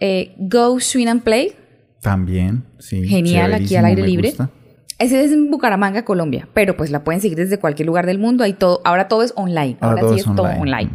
Eh, 0.00 0.34
Go 0.38 0.78
Swim 0.80 1.08
and 1.08 1.22
Play. 1.22 1.52
También, 2.00 2.64
sí. 2.78 3.06
Genial, 3.06 3.54
aquí 3.54 3.76
al 3.76 3.84
aire 3.84 4.02
libre. 4.06 4.28
gusta. 4.30 4.50
Ese 4.98 5.24
es 5.24 5.32
en 5.32 5.50
Bucaramanga, 5.50 6.04
Colombia, 6.04 6.48
pero 6.54 6.76
pues 6.76 6.90
la 6.90 7.02
pueden 7.02 7.20
seguir 7.20 7.36
desde 7.38 7.58
cualquier 7.58 7.86
lugar 7.86 8.06
del 8.06 8.18
mundo. 8.18 8.44
Hay 8.44 8.52
todo, 8.52 8.80
ahora 8.84 9.08
todo 9.08 9.22
es 9.22 9.32
online. 9.36 9.76
Ahora 9.80 10.00
Ahora, 10.00 10.00
todo 10.02 10.12
sí 10.14 10.20
es 10.20 10.26
es 10.26 10.34
todo 10.36 10.46
online. 10.46 10.60
online. 10.60 10.90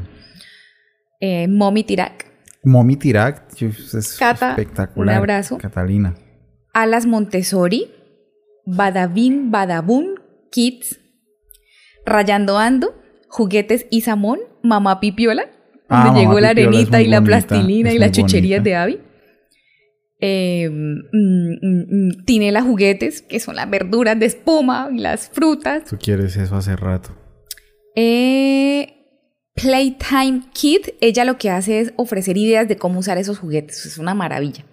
Eh, 1.20 1.48
Mommy 1.48 1.84
Tirac, 1.84 2.27
Momi 2.68 2.96
Tirac, 2.98 3.56
yo- 3.56 3.68
es 3.70 4.16
Cata, 4.20 4.50
espectacular. 4.52 5.16
un 5.16 5.18
abrazo. 5.20 5.58
Catalina. 5.58 6.16
Alas 6.74 7.06
Montessori, 7.06 7.90
Badabin 8.66 9.50
Badabun 9.52 10.16
Kids, 10.52 11.00
Rayando 12.06 12.58
Ando, 12.58 12.94
Juguetes 13.30 13.88
y 13.90 14.02
Samón, 14.02 14.40
Mamá 14.64 15.00
Pipiola, 15.00 15.50
Ah, 15.90 16.06
donde 16.06 16.10
Mamá 16.10 16.20
llegó 16.20 16.40
la 16.40 16.50
Pipiola 16.50 16.70
arenita 16.78 17.02
y 17.02 17.08
la 17.08 17.20
bonita, 17.22 17.48
plastilina 17.48 17.94
y 17.94 17.98
las 17.98 18.12
chucherías 18.12 18.60
bonita. 18.62 18.70
de 18.70 18.76
Abby. 18.76 19.00
Eh, 20.20 20.70
mm, 20.70 21.00
mm, 21.14 22.08
mm, 22.08 22.26
Tinela 22.26 22.62
Juguetes, 22.64 23.22
que 23.22 23.40
son 23.40 23.56
las 23.56 23.70
verduras 23.70 24.20
de 24.20 24.26
espuma 24.26 24.90
y 24.92 24.98
las 25.00 25.30
frutas. 25.30 25.86
Tú 25.86 25.98
quieres 25.98 26.36
eso 26.38 26.56
hace 26.56 26.76
rato. 26.76 27.16
Eh, 27.96 28.97
Playtime 29.62 30.44
Kid, 30.54 30.82
ella 31.02 31.26
lo 31.26 31.38
que 31.38 31.50
hace 31.50 31.80
es 31.82 31.94
ofrecer 31.98 32.38
ideas 32.38 32.68
de 32.68 32.78
cómo 32.78 33.00
usar 33.00 33.18
esos 33.18 33.40
juguetes. 33.40 33.86
Es 33.86 33.98
una 33.98 34.14
maravilla. 34.14 34.64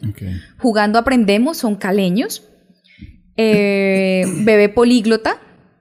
Jugando 0.59 0.99
aprendemos, 0.99 1.57
son 1.57 1.75
caleños. 1.77 2.47
Eh, 3.37 4.25
bebé 4.45 4.69
políglota, 4.69 5.41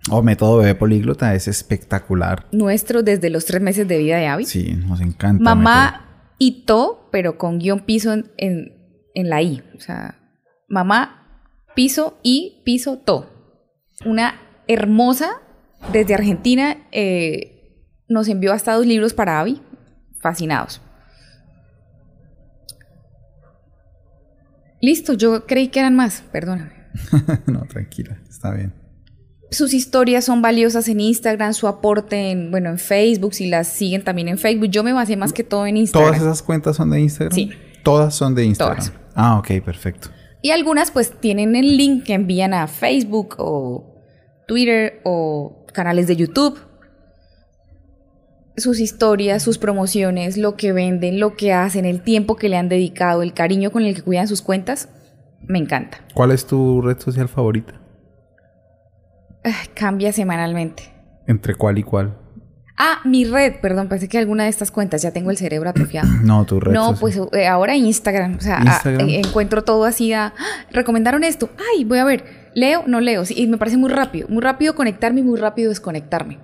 Oh, 0.10 0.22
método 0.22 0.58
bebé 0.58 0.76
políglota 0.76 1.34
es 1.34 1.48
espectacular. 1.48 2.46
nuestro 2.52 3.04
desde 3.04 3.30
los 3.30 3.46
tres 3.46 3.62
meses 3.62 3.88
de 3.88 3.98
vida 4.00 4.18
de 4.18 4.28
Abby. 4.28 4.46
Sí, 4.46 4.74
nos 4.74 5.00
encanta. 5.00 5.42
Mamá 5.42 6.34
Ito, 6.40 7.08
pero 7.12 7.38
con 7.38 7.60
guion 7.60 7.80
piso 7.82 8.12
en, 8.12 8.30
en- 8.38 8.74
en 9.14 9.30
la 9.30 9.42
I. 9.42 9.64
O 9.78 9.80
sea, 9.80 10.20
mamá 10.68 11.48
piso 11.74 12.18
y 12.22 12.62
piso 12.66 12.98
to. 12.98 13.30
Una 14.06 14.42
hermosa 14.68 15.42
desde 15.94 16.16
Argentina. 16.16 16.78
eh, 16.92 17.53
nos 18.14 18.28
envió 18.28 18.54
hasta 18.54 18.74
dos 18.74 18.86
libros 18.86 19.14
para 19.14 19.40
Abby. 19.40 19.62
Fascinados. 20.22 20.82
Listo, 24.82 25.14
yo 25.14 25.46
creí 25.46 25.70
que 25.70 25.80
eran 25.80 25.96
más, 25.96 26.24
perdóname. 26.32 26.74
no, 27.48 27.66
tranquila, 27.66 28.18
está 28.30 28.52
bien. 28.52 28.74
Sus 29.50 29.74
historias 29.74 30.26
son 30.26 30.42
valiosas 30.42 30.88
en 30.88 31.00
Instagram, 31.00 31.54
su 31.54 31.68
aporte 31.68 32.32
en, 32.32 32.52
bueno, 32.52 32.70
en 32.70 32.80
Facebook, 32.80 33.34
si 33.34 33.48
las 33.48 33.68
siguen 33.68 34.04
también 34.04 34.28
en 34.28 34.38
Facebook. 34.38 34.70
Yo 34.70 34.84
me 34.84 34.94
basé 34.94 35.16
más 35.16 35.32
que 35.32 35.44
todo 35.44 35.68
en 35.68 35.78
Instagram. 35.78 36.12
¿Todas 36.12 36.22
esas 36.22 36.42
cuentas 36.42 36.76
son 36.76 36.90
de 36.90 37.00
Instagram? 37.00 37.36
Sí. 37.36 37.52
Todas 37.84 38.16
son 38.16 38.36
de 38.36 38.46
Instagram. 38.46 38.80
Todas. 38.80 38.94
Ah, 39.16 39.38
ok, 39.38 39.64
perfecto. 39.64 40.10
Y 40.42 40.52
algunas 40.52 40.92
pues 40.92 41.12
tienen 41.20 41.56
el 41.56 41.78
link 41.78 42.04
que 42.04 42.14
envían 42.14 42.54
a 42.54 42.68
Facebook 42.68 43.36
o 43.38 44.04
Twitter 44.48 45.02
o 45.06 45.66
canales 45.72 46.08
de 46.08 46.18
YouTube. 46.18 46.60
Sus 48.56 48.80
historias, 48.80 49.42
sus 49.42 49.58
promociones, 49.58 50.38
lo 50.38 50.56
que 50.56 50.74
venden, 50.74 51.20
lo 51.20 51.36
que 51.36 51.54
hacen, 51.54 51.86
el 51.86 52.02
tiempo 52.02 52.36
que 52.36 52.50
le 52.50 52.58
han 52.58 52.70
dedicado, 52.70 53.24
el 53.24 53.34
cariño 53.34 53.72
con 53.72 53.84
el 53.84 53.96
que 53.96 54.02
cuidan 54.04 54.28
sus 54.28 54.42
cuentas, 54.44 54.90
me 55.48 55.58
encanta. 55.58 55.98
¿Cuál 56.14 56.32
es 56.32 56.46
tu 56.46 56.82
red 56.82 57.00
social 57.00 57.28
favorita? 57.28 57.74
Ah, 59.44 59.52
Cambia 59.74 60.14
semanalmente. 60.14 60.84
¿Entre 61.28 61.56
cuál 61.56 61.78
y 61.80 61.84
cuál? 61.84 62.18
Ah, 62.78 63.00
mi 63.06 63.26
red, 63.26 63.56
perdón, 63.62 63.88
pensé 63.88 64.08
que 64.08 64.18
alguna 64.18 64.44
de 64.46 64.50
estas 64.50 64.72
cuentas 64.72 65.02
ya 65.02 65.12
tengo 65.12 65.32
el 65.32 65.38
cerebro 65.38 65.70
atrofiado. 65.70 66.08
No, 66.24 66.46
tu 66.46 66.60
red 66.60 66.74
No, 66.74 66.96
social. 66.96 67.00
pues 67.00 67.20
eh, 67.42 67.48
ahora 67.48 67.76
Instagram. 67.76 68.38
O 68.38 68.42
sea, 68.42 68.58
ah, 68.60 68.64
Instagram. 68.66 69.10
eh, 69.10 69.20
encuentro 69.26 69.64
todo 69.64 69.86
así. 69.86 70.14
a, 70.14 70.28
"Ah, 70.28 70.34
recomendaron 70.72 71.24
esto. 71.24 71.50
Ay, 71.76 71.84
voy 71.86 72.00
a 72.00 72.06
ver. 72.06 72.24
Leo, 72.56 72.84
no 72.88 73.00
leo. 73.02 73.26
Sí, 73.26 73.34
y 73.38 73.48
me 73.48 73.58
parece 73.58 73.78
muy 73.78 73.90
rápido. 73.90 74.28
Muy 74.30 74.42
rápido 74.42 74.76
conectarme 74.76 75.22
y 75.22 75.24
muy 75.24 75.40
rápido 75.40 75.70
desconectarme. 75.70 76.40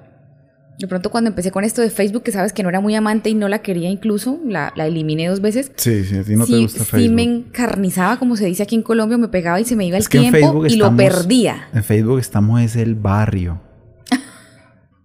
De 0.79 0.87
pronto 0.87 1.09
cuando 1.11 1.29
empecé 1.29 1.51
con 1.51 1.65
esto 1.65 1.81
de 1.81 1.89
Facebook, 1.89 2.23
que 2.23 2.31
sabes 2.31 2.53
que 2.53 2.63
no 2.63 2.69
era 2.69 2.79
muy 2.79 2.95
amante 2.95 3.29
y 3.29 3.33
no 3.33 3.49
la 3.49 3.59
quería 3.59 3.89
incluso, 3.89 4.39
la, 4.45 4.71
la 4.77 4.87
eliminé 4.87 5.27
dos 5.27 5.41
veces. 5.41 5.71
Sí, 5.75 6.05
sí, 6.05 6.17
a 6.17 6.23
ti 6.23 6.35
no 6.37 6.45
te 6.45 6.53
sí, 6.53 6.61
gusta 6.61 6.85
sí 6.85 6.89
Facebook. 6.91 7.15
me 7.15 7.23
encarnizaba, 7.23 8.17
como 8.17 8.37
se 8.37 8.45
dice 8.45 8.63
aquí 8.63 8.75
en 8.75 8.83
Colombia, 8.83 9.17
me 9.17 9.27
pegaba 9.27 9.59
y 9.59 9.65
se 9.65 9.75
me 9.75 9.85
iba 9.85 9.97
Es 9.97 10.05
el 10.05 10.09
tiempo 10.09 10.65
y 10.65 10.77
lo 10.77 10.85
estamos- 10.87 10.97
perdía. 11.03 11.67
En 11.73 11.83
Facebook 11.83 12.19
estamos 12.19 12.61
es 12.61 12.77
el 12.77 12.95
barrio. 12.95 13.61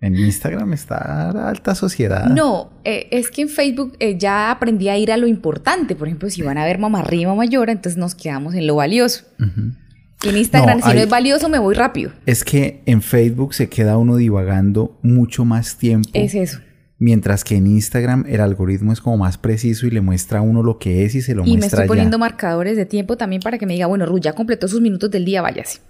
en 0.01 0.15
Instagram 0.17 0.73
está 0.75 1.49
alta 1.49 1.75
sociedad. 1.75 2.27
No, 2.27 2.71
eh, 2.85 3.09
es 3.11 3.31
que 3.31 3.43
en 3.43 3.49
Facebook 3.49 3.97
eh, 4.01 4.17
ya 4.19 4.51
aprendí 4.51 4.89
a 4.91 4.97
ir 4.99 5.11
a 5.11 5.17
lo 5.17 5.27
importante. 5.27 5.97
Por 5.97 6.07
ejemplo, 6.09 6.29
si 6.31 6.43
van 6.43 6.59
a 6.59 6.65
ver 6.65 6.79
mamá 6.79 7.01
arriba 7.01 7.31
mamá 7.33 7.47
llora, 7.47 7.73
entonces 7.73 7.97
nos 7.99 8.15
quedamos 8.15 8.55
en 8.55 8.67
lo 8.67 8.77
valioso. 8.77 9.25
Ujú. 9.41 9.73
Y 9.73 9.84
en 10.31 10.37
Instagram, 10.39 10.79
No, 10.79 10.85
si 10.85 10.91
hay- 10.91 10.97
no 10.97 11.03
es 11.05 11.09
valioso, 11.09 11.49
me 11.49 11.59
voy 11.59 11.75
rápido. 11.75 12.13
Es 12.27 12.45
que 12.45 12.83
en 12.87 13.03
Facebook 13.03 13.55
se 13.55 13.69
queda 13.69 13.99
uno 13.99 14.17
divagando 14.17 14.99
mucho 15.03 15.45
más 15.45 15.77
tiempo. 15.79 16.09
Es 16.13 16.35
eso. 16.35 16.61
Mientras 16.99 17.43
que 17.45 17.57
en 17.57 17.67
Instagram 17.67 18.25
el 18.29 18.41
algoritmo 18.41 18.93
es 18.93 19.01
como 19.01 19.19
más 19.19 19.37
preciso 19.37 19.87
y 19.87 19.91
le 19.91 20.01
muestra 20.01 20.39
a 20.39 20.43
uno 20.43 20.63
lo 20.63 20.79
que 20.79 21.05
es 21.05 21.15
y 21.15 21.23
se 21.23 21.35
lo 21.35 21.43
Y 21.43 21.51
me 21.53 21.59
muestra 21.59 21.67
estoy 21.83 21.85
ya. 21.85 21.89
poniendo 21.89 22.19
marcadores 22.19 22.77
de 22.77 22.87
tiempo 22.87 23.17
también 23.17 23.43
para 23.43 23.59
que 23.59 23.67
me 23.67 23.75
diga, 23.75 23.87
bueno, 23.87 24.07
Ruth, 24.07 24.21
ya 24.23 24.33
completó 24.33 24.69
sus 24.69 24.81
minutos 24.81 25.11
del 25.11 25.25
día, 25.25 25.43
váyase. 25.43 25.81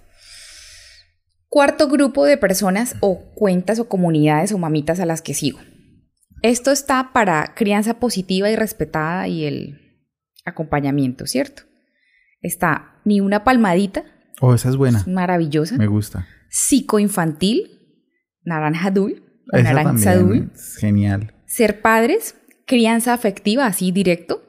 Cuarto 1.47 1.87
grupo 1.87 2.25
de 2.25 2.37
personas 2.37 2.95
o 2.99 3.19
cuentas 3.35 3.79
o 3.79 3.87
comunidades 3.87 4.51
o 4.51 4.57
mamitas 4.57 4.99
a 4.99 5.05
las 5.05 5.21
que 5.21 5.33
sigo. 5.33 5.59
Esto 6.41 6.71
está 6.71 7.11
para 7.13 7.53
crianza 7.55 7.95
positiva 7.99 8.49
y 8.49 8.55
respetada 8.55 9.27
y 9.27 9.45
el 9.45 9.79
acompañamiento, 10.43 11.25
¿cierto? 11.27 11.63
Está 12.41 12.99
ni 13.05 13.21
una 13.21 13.43
palmadita, 13.43 14.03
Oh, 14.41 14.53
esa 14.53 14.69
es 14.69 14.75
buena. 14.75 15.03
maravillosa. 15.07 15.77
Me 15.77 15.87
gusta. 15.87 16.27
Psicoinfantil, 16.49 17.79
naranja 18.43 18.91
dul, 18.91 19.23
o 19.51 19.57
Esa 19.57 19.73
naranja 19.73 20.03
también 20.13 20.27
dul. 20.47 20.51
es 20.53 20.77
genial. 20.77 21.33
Ser 21.45 21.81
padres, 21.81 22.35
crianza 22.65 23.13
afectiva, 23.13 23.65
así 23.65 23.91
directo. 23.91 24.41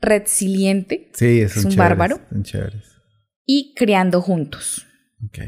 Resiliente 0.00 1.10
Sí, 1.14 1.40
Es 1.40 1.52
son 1.52 1.66
un 1.66 1.70
chéveres, 1.72 1.78
bárbaro. 1.78 2.20
Son 2.30 2.42
chéveres. 2.42 2.84
y 3.46 3.74
criando 3.76 4.20
juntos. 4.20 4.86
Ok. 5.24 5.38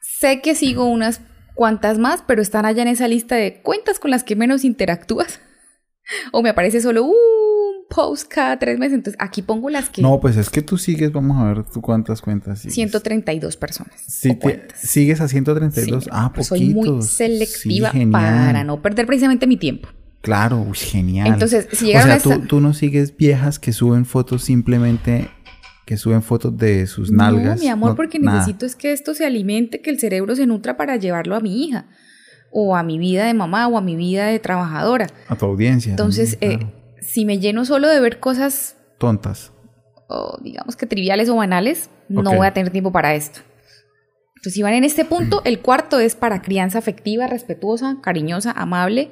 Sé 0.00 0.40
que 0.40 0.54
sigo 0.54 0.84
unas 0.86 1.20
cuantas 1.54 1.98
más, 1.98 2.22
pero 2.26 2.40
están 2.42 2.64
allá 2.66 2.82
en 2.82 2.88
esa 2.88 3.08
lista 3.08 3.36
de 3.36 3.60
cuentas 3.62 3.98
con 3.98 4.10
las 4.10 4.24
que 4.24 4.36
menos 4.36 4.64
interactúas. 4.64 5.40
o 6.32 6.42
me 6.42 6.50
aparece 6.50 6.80
solo 6.80 7.04
un 7.04 7.14
post 7.94 8.28
cada 8.32 8.58
tres 8.58 8.78
meses. 8.78 8.94
Entonces 8.94 9.20
aquí 9.20 9.42
pongo 9.42 9.68
las 9.68 9.90
que... 9.90 10.00
No, 10.00 10.20
pues 10.20 10.36
es 10.36 10.48
que 10.48 10.62
tú 10.62 10.78
sigues, 10.78 11.12
vamos 11.12 11.36
a 11.38 11.44
ver 11.52 11.64
tú 11.64 11.80
cuántas 11.82 12.22
cuentas 12.22 12.60
sigues. 12.60 12.74
132 12.74 13.56
personas. 13.56 13.92
O 14.30 14.36
te- 14.38 14.68
sigues 14.76 15.20
a 15.20 15.28
132. 15.28 16.04
Sí, 16.04 16.10
ah, 16.12 16.32
pues 16.34 16.48
poquitos. 16.48 16.72
soy 16.84 16.92
muy 16.92 17.02
selectiva 17.02 17.92
para 18.12 18.64
no 18.64 18.80
perder 18.80 19.06
precisamente 19.06 19.46
mi 19.46 19.56
tiempo. 19.56 19.88
Claro, 20.22 20.60
uy, 20.60 20.76
genial. 20.76 21.26
Entonces, 21.28 21.66
si 21.72 21.84
o 21.84 21.88
llegaron 21.88 22.06
sea, 22.08 22.14
a 22.14 22.16
esta- 22.18 22.40
tú, 22.42 22.46
tú 22.46 22.60
no 22.60 22.74
sigues 22.74 23.16
viejas 23.16 23.58
que 23.58 23.72
suben 23.72 24.04
fotos 24.04 24.44
simplemente, 24.44 25.28
que 25.86 25.96
suben 25.96 26.22
fotos 26.22 26.56
de 26.58 26.86
sus 26.86 27.10
nalgas. 27.10 27.56
No, 27.56 27.62
mi 27.62 27.68
amor, 27.68 27.90
no- 27.90 27.96
porque 27.96 28.18
nada. 28.18 28.38
necesito 28.38 28.66
es 28.66 28.76
que 28.76 28.92
esto 28.92 29.14
se 29.14 29.24
alimente, 29.26 29.80
que 29.80 29.90
el 29.90 29.98
cerebro 29.98 30.36
se 30.36 30.46
nutra 30.46 30.76
para 30.76 30.96
llevarlo 30.96 31.34
a 31.36 31.40
mi 31.40 31.64
hija, 31.64 31.86
o 32.52 32.76
a 32.76 32.82
mi 32.82 32.98
vida 32.98 33.24
de 33.26 33.34
mamá, 33.34 33.66
o 33.68 33.78
a 33.78 33.80
mi 33.80 33.96
vida 33.96 34.26
de 34.26 34.38
trabajadora. 34.38 35.06
A 35.28 35.36
tu 35.36 35.46
audiencia. 35.46 35.90
Entonces, 35.90 36.38
también, 36.38 36.62
eh. 36.62 36.66
Si 37.00 37.24
me 37.24 37.38
lleno 37.38 37.64
solo 37.64 37.88
de 37.88 38.00
ver 38.00 38.20
cosas, 38.20 38.76
Tontas. 38.98 39.52
o 40.08 40.38
digamos 40.42 40.76
que 40.76 40.86
triviales 40.86 41.28
o 41.28 41.36
banales, 41.36 41.90
no 42.08 42.32
voy 42.34 42.46
a 42.46 42.52
tener 42.52 42.70
tiempo 42.72 42.92
para 42.92 43.14
esto. 43.14 43.40
Entonces, 44.36 44.54
si 44.54 44.62
van 44.62 44.74
en 44.74 44.84
este 44.84 45.04
punto, 45.04 45.42
el 45.44 45.60
cuarto 45.60 45.98
es 46.00 46.14
para 46.14 46.42
crianza 46.42 46.78
afectiva, 46.78 47.26
respetuosa, 47.26 47.98
cariñosa, 48.02 48.52
amable, 48.52 49.10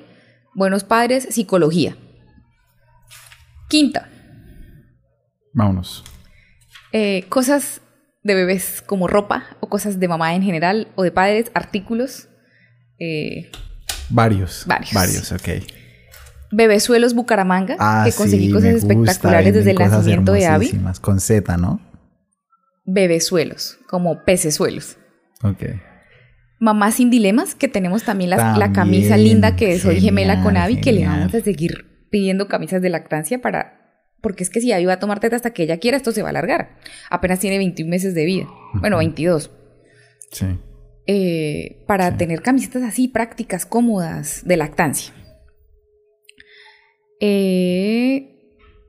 buenos 0.54 0.84
padres, 0.84 1.28
psicología. 1.30 1.96
Quinta, 3.68 4.08
Vámonos. 5.52 6.04
eh, 6.92 7.24
cosas 7.28 7.80
de 8.22 8.34
bebés 8.34 8.82
como 8.82 9.08
ropa 9.08 9.44
o 9.60 9.68
cosas 9.68 10.00
de 10.00 10.08
mamá 10.08 10.34
en 10.34 10.42
general 10.42 10.88
o 10.94 11.02
de 11.02 11.10
padres, 11.12 11.50
artículos. 11.54 12.28
eh, 12.98 13.50
Varios. 14.10 14.64
Varios. 14.66 14.92
Varios, 14.94 15.32
ok. 15.32 15.48
Bebesuelos 16.50 17.14
Bucaramanga, 17.14 17.76
Ah, 17.78 18.02
que 18.06 18.12
conseguí 18.12 18.46
sí, 18.46 18.52
cosas 18.52 18.74
espectaculares 18.74 19.52
desde 19.54 19.72
el 19.72 19.78
nacimiento 19.78 20.32
de 20.32 20.46
Abby. 20.46 20.80
Con 21.00 21.20
Z, 21.20 21.56
¿no? 21.56 21.80
Bebesuelos, 22.84 23.78
como 23.88 24.24
pecesuelos. 24.24 24.96
Ok. 25.42 25.62
Mamá 26.60 26.90
sin 26.90 27.10
dilemas, 27.10 27.54
que 27.54 27.68
tenemos 27.68 28.02
también 28.02 28.30
las- 28.30 28.58
la 28.58 28.72
camisa 28.72 29.16
linda 29.16 29.54
que 29.56 29.78
soy 29.78 30.00
gemela 30.00 30.36
con 30.42 30.54
genial, 30.54 30.64
Abby, 30.64 30.80
que 30.80 30.92
le 30.92 31.00
genial. 31.00 31.18
vamos 31.20 31.34
a 31.34 31.40
seguir 31.40 32.06
pidiendo 32.10 32.48
camisas 32.48 32.82
de 32.82 32.88
lactancia 32.88 33.40
para... 33.40 33.74
Porque 34.20 34.42
es 34.42 34.50
que 34.50 34.60
si 34.60 34.72
Abby 34.72 34.86
va 34.86 34.94
a 34.94 34.98
tomar 34.98 35.20
teta 35.20 35.36
hasta 35.36 35.50
que 35.52 35.62
ella 35.62 35.76
quiera, 35.78 35.96
esto 35.96 36.10
se 36.10 36.22
va 36.22 36.28
a 36.28 36.30
alargar. 36.30 36.78
Apenas 37.10 37.38
tiene 37.38 37.58
21 37.58 37.88
meses 37.88 38.14
de 38.14 38.24
vida. 38.24 38.46
Bueno, 38.74 38.96
Ujú. 38.96 39.04
22. 39.04 39.50
Sí. 40.32 40.46
eh, 41.10 41.84
para 41.86 42.10
Sí. 42.10 42.16
tener 42.18 42.42
camisetas 42.42 42.82
así 42.82 43.08
prácticas, 43.08 43.64
cómodas, 43.64 44.42
de 44.44 44.58
lactancia. 44.58 45.14
Eh, 47.20 48.34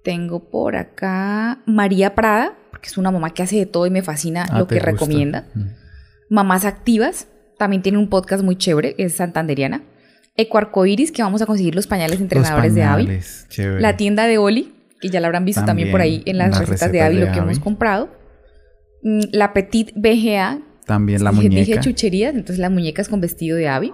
Tengo 0.03 0.49
por 0.49 0.75
acá 0.77 1.61
María 1.65 2.15
Prada, 2.15 2.57
porque 2.71 2.87
es 2.87 2.97
una 2.97 3.11
mamá 3.11 3.31
que 3.31 3.43
hace 3.43 3.57
de 3.57 3.65
todo 3.65 3.85
y 3.85 3.89
me 3.91 4.01
fascina 4.01 4.45
Ah, 4.49 4.59
lo 4.59 4.67
que 4.67 4.75
gusta. 4.75 4.91
recomienda. 4.91 5.47
Mm. 5.53 5.61
Mamás 6.29 6.63
Activas, 6.65 7.27
también 7.57 7.81
tiene 7.81 7.97
un 7.97 8.07
podcast 8.09 8.43
muy 8.43 8.55
chévere, 8.55 8.95
es 8.97 9.15
santanderiana. 9.15 9.83
Ecoarcoiris, 10.37 11.11
que 11.11 11.21
vamos 11.21 11.41
a 11.41 11.45
conseguir 11.45 11.75
los 11.75 11.85
pañales 11.85 12.21
entrenadores 12.21 12.67
Los 12.71 12.75
de 12.75 12.83
Avi. 12.83 13.19
La 13.79 13.97
tienda 13.97 14.25
de 14.25 14.37
Oli, 14.37 14.73
que 15.01 15.09
ya 15.09 15.19
la 15.19 15.27
habrán 15.27 15.43
visto 15.43 15.65
también, 15.65 15.91
por 15.91 15.99
ahí 15.99 16.23
en 16.25 16.37
las 16.37 16.57
recetas 16.57 16.91
de 16.93 17.01
Avi, 17.01 17.17
lo 17.17 17.31
que 17.33 17.39
hemos 17.39 17.59
comprado. 17.59 18.09
Mm, 19.03 19.19
La 19.33 19.51
Petit 19.53 19.91
BGA, 19.95 20.61
También 20.85 21.23
la 21.25 21.31
dije, 21.31 21.49
dije 21.49 21.61
muñeca. 21.65 21.81
chucherías, 21.81 22.33
entonces 22.35 22.59
las 22.59 22.71
muñecas 22.71 23.09
con 23.09 23.19
vestido 23.19 23.57
de 23.57 23.67
Avi. 23.67 23.91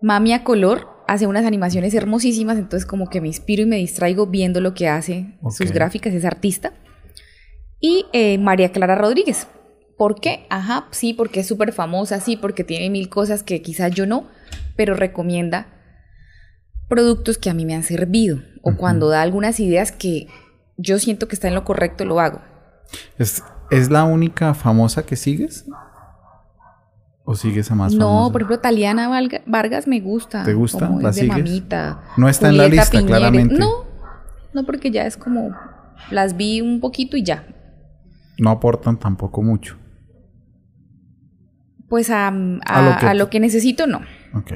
Mami 0.00 0.32
a 0.32 0.44
color 0.44 0.88
hace 1.12 1.26
unas 1.26 1.44
animaciones 1.44 1.92
hermosísimas, 1.92 2.56
entonces 2.56 2.86
como 2.86 3.10
que 3.10 3.20
me 3.20 3.28
inspiro 3.28 3.62
y 3.62 3.66
me 3.66 3.76
distraigo 3.76 4.26
viendo 4.28 4.62
lo 4.62 4.72
que 4.72 4.88
hace, 4.88 5.34
sus 5.50 5.70
gráficas, 5.70 6.14
es 6.14 6.24
artista. 6.24 6.72
Y 7.80 8.06
eh, 8.14 8.38
María 8.38 8.72
Clara 8.72 8.94
Rodríguez. 8.94 9.46
¿Por 9.98 10.18
qué? 10.20 10.46
Ajá, 10.48 10.88
sí, 10.90 11.12
porque 11.12 11.40
es 11.40 11.46
súper 11.46 11.72
famosa, 11.72 12.18
sí, 12.18 12.38
porque 12.38 12.64
tiene 12.64 12.88
mil 12.88 13.10
cosas 13.10 13.42
que 13.42 13.60
quizás 13.60 13.92
yo 13.92 14.06
no, 14.06 14.26
pero 14.74 14.94
recomienda 14.94 15.66
productos 16.88 17.36
que 17.36 17.50
a 17.50 17.54
mí 17.54 17.66
me 17.66 17.74
han 17.74 17.82
servido. 17.82 18.38
O 18.62 18.76
cuando 18.76 19.10
da 19.10 19.20
algunas 19.20 19.60
ideas 19.60 19.92
que 19.92 20.28
yo 20.78 20.98
siento 20.98 21.28
que 21.28 21.34
está 21.34 21.46
en 21.46 21.54
lo 21.54 21.64
correcto, 21.64 22.06
lo 22.06 22.20
hago. 22.20 22.40
¿Es, 23.18 23.42
¿Es 23.70 23.90
la 23.90 24.04
única 24.04 24.54
famosa 24.54 25.04
que 25.04 25.16
sigues? 25.16 25.66
¿O 27.24 27.34
sigues 27.36 27.70
a 27.70 27.74
más 27.76 27.94
No, 27.94 28.30
por 28.32 28.40
ejemplo, 28.42 28.58
Taliana 28.58 29.08
Vargas 29.46 29.86
me 29.86 30.00
gusta. 30.00 30.42
¿Te 30.44 30.54
gusta? 30.54 30.88
Como 30.88 31.00
¿La 31.00 31.10
es 31.10 31.16
de 31.16 31.22
sigues? 31.22 31.36
mamita. 31.38 32.02
No 32.16 32.28
está 32.28 32.48
en 32.48 32.56
la 32.56 32.66
lista, 32.68 32.90
Piñeres. 32.90 33.06
claramente. 33.08 33.54
No, 33.58 33.68
no, 34.52 34.64
porque 34.64 34.90
ya 34.90 35.06
es 35.06 35.16
como. 35.16 35.50
Las 36.10 36.36
vi 36.36 36.60
un 36.60 36.80
poquito 36.80 37.16
y 37.16 37.22
ya. 37.22 37.46
No 38.38 38.50
aportan 38.50 38.98
tampoco 38.98 39.40
mucho. 39.42 39.78
Pues 41.88 42.10
a, 42.10 42.28
a- 42.28 42.30
A 42.64 42.82
lo 42.92 42.98
que- 42.98 43.06
a 43.06 43.14
lo 43.14 43.30
que 43.30 43.38
necesito, 43.40 43.86
no. 43.86 44.00
Ok. 44.34 44.52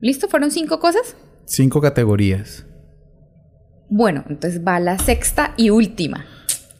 ¿Listo? 0.00 0.28
¿Fueron 0.28 0.50
cinco 0.50 0.78
cosas? 0.78 1.16
Cinco 1.46 1.80
categorías. 1.80 2.66
Bueno, 3.88 4.24
entonces 4.28 4.62
va 4.66 4.78
la 4.80 4.98
sexta 4.98 5.52
y 5.56 5.70
última, 5.70 6.24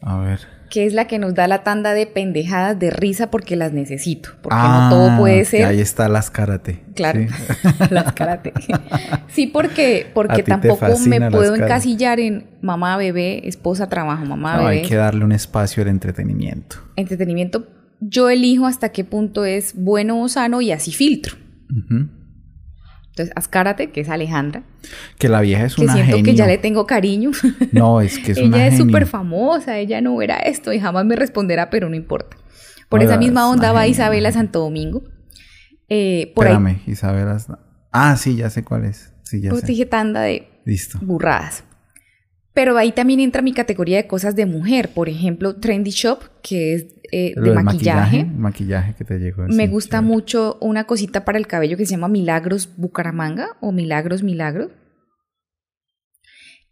A 0.01 0.19
ver. 0.19 0.41
Que 0.71 0.87
es 0.87 0.92
la 0.94 1.06
que 1.06 1.18
nos 1.18 1.35
da 1.35 1.47
la 1.47 1.62
tanda 1.62 1.94
de 1.94 2.06
pendejadas 2.06 2.78
de 2.78 2.90
risa 2.90 3.30
porque 3.30 3.54
las 3.56 3.73
necesito. 3.73 4.30
Porque 4.42 4.56
Ah, 4.59 4.88
no 4.90 4.97
todo 4.97 5.18
puede 5.18 5.38
que 5.40 5.44
ser. 5.44 5.64
Ahí 5.66 5.80
está 5.80 6.09
las 6.09 6.30
karate. 6.30 6.80
Claro, 6.94 7.21
Sí. 7.21 7.28
las 7.90 8.12
karate. 8.12 8.52
Sí, 9.28 9.47
porque, 9.47 10.06
porque 10.14 10.42
tampoco 10.42 10.87
me 11.06 11.30
puedo 11.30 11.54
encasillar 11.54 12.21
en 12.21 12.47
mamá, 12.62 12.97
bebé, 12.97 13.47
esposa, 13.49 13.88
trabajo, 13.88 14.25
mamá, 14.25 14.56
No, 14.56 14.64
bebé. 14.64 14.80
hay 14.80 14.83
que 14.88 14.97
darle 14.97 15.25
un 15.25 15.33
espacio 15.33 15.83
al 15.83 15.88
entretenimiento. 15.88 16.76
Entretenimiento, 16.97 17.66
yo 18.00 18.28
elijo 18.30 18.66
hasta 18.66 18.90
qué 18.90 19.04
punto 19.04 19.44
es 19.44 19.75
bueno 19.76 20.21
o 20.23 20.28
sano 20.28 20.61
y 20.61 20.73
así 20.73 20.92
filtro. 20.92 21.37
Entonces, 23.14 23.33
haz 23.37 23.47
karate, 23.47 23.92
que 23.92 24.00
es 24.00 24.09
Alejandra, 24.09 24.64
Que 25.18 25.28
la 25.28 25.40
vieja 25.40 25.64
es 25.66 25.76
que 25.76 25.83
una 25.83 25.92
siento 25.94 26.16
genio. 26.16 26.25
que 26.33 26.35
ya 26.37 26.47
le 26.49 26.59
tengo 26.59 26.85
cariño. 26.87 27.30
No, 27.73 28.00
es 28.00 28.18
que 28.18 28.33
es 28.33 28.38
una 28.38 28.56
ella 28.56 28.66
es 28.66 28.76
súper 28.76 29.06
famosa, 29.06 29.78
ella 29.78 30.00
no 30.00 30.16
verá 30.16 30.37
esto 30.38 30.73
y 30.73 30.80
jamás 30.80 31.04
me 31.04 31.14
responderá, 31.14 31.71
pero 31.71 31.88
no 31.88 31.94
importa. 31.94 32.37
Por 32.88 32.99
Oiga, 33.00 33.12
esa 33.12 33.18
misma 33.21 33.49
onda 33.49 33.71
va 33.73 33.87
Isabela. 33.87 34.33
Santo 34.33 34.59
Domingo. 34.61 35.04
Eh, 35.88 36.33
por 36.35 36.47
ahí 36.47 36.52
Espérame, 36.54 36.80
Isabel. 36.87 37.28
hasta- 37.28 37.61
Ah, 37.92 38.16
sí, 38.16 38.35
ya 38.37 38.50
sé 38.50 38.64
cuál 38.64 38.85
es. 38.85 39.12
Sí, 39.23 39.40
ya 39.40 39.50
pues, 39.50 39.61
sé. 39.62 39.68
dije 39.68 39.87
tanda 39.87 40.21
de 40.23 40.49
Listo. 40.64 40.99
burradas. 41.00 41.62
Pero 42.55 42.79
ahí 42.79 42.93
también 42.93 43.19
entra 43.19 43.43
mi 43.43 43.53
categoría 43.53 43.97
de 43.97 44.07
cosas 44.07 44.37
de 44.37 44.47
mujer. 44.47 44.91
Por 44.95 45.09
ejemplo, 45.09 45.57
Trendy 45.57 45.91
Shop, 45.91 46.21
que 46.41 46.75
es 46.75 46.87
eh, 47.11 47.35
de 47.37 47.53
maquillaje. 47.53 48.21
El 48.21 48.31
maquillaje 48.37 48.95
que 48.95 49.05
te 49.05 49.19
llegó. 49.19 49.45
Me 49.49 49.67
gusta 49.67 49.99
chévere. 49.99 50.15
mucho 50.15 50.59
una 50.61 50.85
cosita 50.85 51.25
para 51.25 51.37
el 51.37 51.49
cabello 51.49 51.77
que 51.77 51.85
se 51.85 51.93
llama 51.93 52.09
Milagros 52.09 52.71
Bucaramanga 52.77 53.57
o 53.61 53.73
Milagros 53.73 54.23
Milagros. 54.23 54.71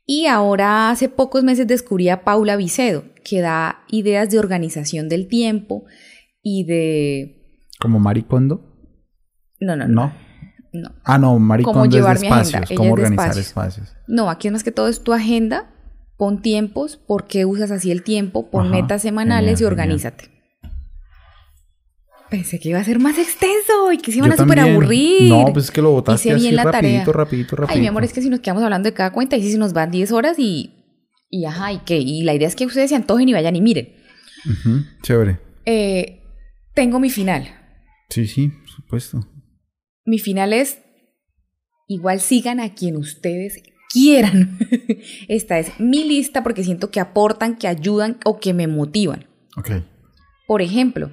Y 0.07 0.27
ahora 0.27 0.91
hace 0.91 1.09
pocos 1.09 1.43
meses 1.43 1.67
descubrí 1.67 2.09
a 2.09 2.23
Paula 2.23 2.57
Vicedo, 2.57 3.05
que 3.25 3.41
da 3.41 3.83
ideas 3.89 4.31
de 4.31 4.39
organización 4.39 5.09
del 5.09 5.29
tiempo 5.29 5.85
y 6.43 6.65
de... 6.65 7.61
¿Como 7.81 7.99
maricondo? 7.99 8.73
No, 9.61 9.77
no, 9.77 9.87
no. 9.87 9.95
No. 9.95 10.22
No, 10.73 10.91
Ah, 11.05 11.19
no, 11.19 11.37
es 11.37 11.91
de 11.91 11.97
llevar 11.97 12.19
mi 12.21 12.27
agenda, 12.29 12.43
espacios. 12.43 12.71
ella 12.71 12.77
Cómo 12.79 12.89
es 12.89 12.93
organizar 12.93 13.39
espacios. 13.39 13.47
espacios. 13.89 13.97
no 14.07 14.31
aquí 14.31 14.49
es 14.49 14.53
más 14.53 14.65
que 14.65 14.73
todo 14.73 14.89
es 14.89 15.03
tu 15.03 15.13
agenda, 15.13 15.71
pon 16.17 16.41
tiempos, 16.41 16.97
por 16.97 17.27
qué 17.27 17.45
usas 17.45 17.71
así 17.71 17.91
el 17.91 18.03
tiempo, 18.03 18.51
pon 18.51 18.67
Ajá, 18.69 18.71
metas 18.77 19.03
semanales 19.03 19.59
genial, 19.59 19.63
y 19.63 19.65
organízate. 19.67 20.31
Pensé 22.31 22.59
que 22.59 22.71
iba 22.71 22.79
a 22.79 22.85
ser 22.85 22.99
más 22.99 23.19
extenso 23.19 23.93
y 23.93 23.99
que 23.99 24.11
se 24.11 24.19
iban 24.19 24.31
Yo 24.31 24.35
a 24.35 24.37
super 24.39 24.57
también. 24.57 24.75
aburrir. 24.77 25.29
No, 25.29 25.53
pues 25.53 25.67
es 25.67 25.71
que 25.71 25.83
lo 25.83 25.91
botaste 25.91 26.29
Hice 26.29 26.35
así 26.37 26.43
bien 26.45 26.57
la 26.57 26.65
rapidito, 26.65 27.05
tarea. 27.05 27.13
rapidito, 27.13 27.57
rapidito. 27.57 27.75
Ay, 27.77 27.81
mi 27.83 27.87
amor, 27.89 28.05
es 28.05 28.13
que 28.15 28.23
si 28.23 28.31
nos 28.31 28.41
quedamos 28.41 28.63
hablando 28.63 28.89
de 28.89 28.95
cada 28.95 29.13
cuenta, 29.13 29.37
y 29.37 29.43
si 29.43 29.59
nos 29.59 29.75
van 29.75 29.91
10 29.91 30.13
horas 30.13 30.39
y. 30.39 30.73
Y 31.29 31.45
ajá, 31.45 31.73
¿y 31.73 31.79
qué? 31.81 31.99
Y 31.99 32.23
la 32.23 32.33
idea 32.35 32.49
es 32.49 32.57
que 32.57 32.65
ustedes 32.65 32.89
se 32.89 32.97
antojen 32.97 33.29
y 33.29 33.35
vayan 33.35 33.55
y 33.57 33.61
miren. 33.61 33.93
Ujú, 34.47 34.83
Chévere. 35.03 35.41
Eh, 35.67 36.23
tengo 36.75 36.99
mi 37.01 37.11
final. 37.11 37.49
Sí, 38.09 38.27
sí, 38.27 38.49
por 38.49 38.69
supuesto. 38.71 39.21
Mi 40.05 40.19
final 40.19 40.53
es. 40.53 40.79
Igual 41.89 42.21
sigan 42.21 42.61
a 42.61 42.75
quien 42.75 42.97
ustedes 42.97 43.63
quieran. 43.93 44.59
Esta 45.29 45.59
es 45.59 45.79
mi 45.79 46.05
lista 46.05 46.43
porque 46.43 46.65
siento 46.65 46.91
que 46.91 47.01
aportan, 47.01 47.57
que 47.57 47.69
ayudan 47.69 48.19
o 48.25 48.39
que 48.39 48.55
me 48.55 48.67
motivan. 48.67 49.27
Ok. 49.57 49.71
Por 50.47 50.63
ejemplo, 50.63 51.13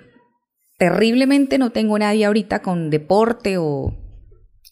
terriblemente 0.77 1.57
no 1.57 1.71
tengo 1.71 1.99
nadie 1.99 2.25
ahorita 2.25 2.61
con 2.61 2.89
deporte 2.89 3.57
o 3.57 3.97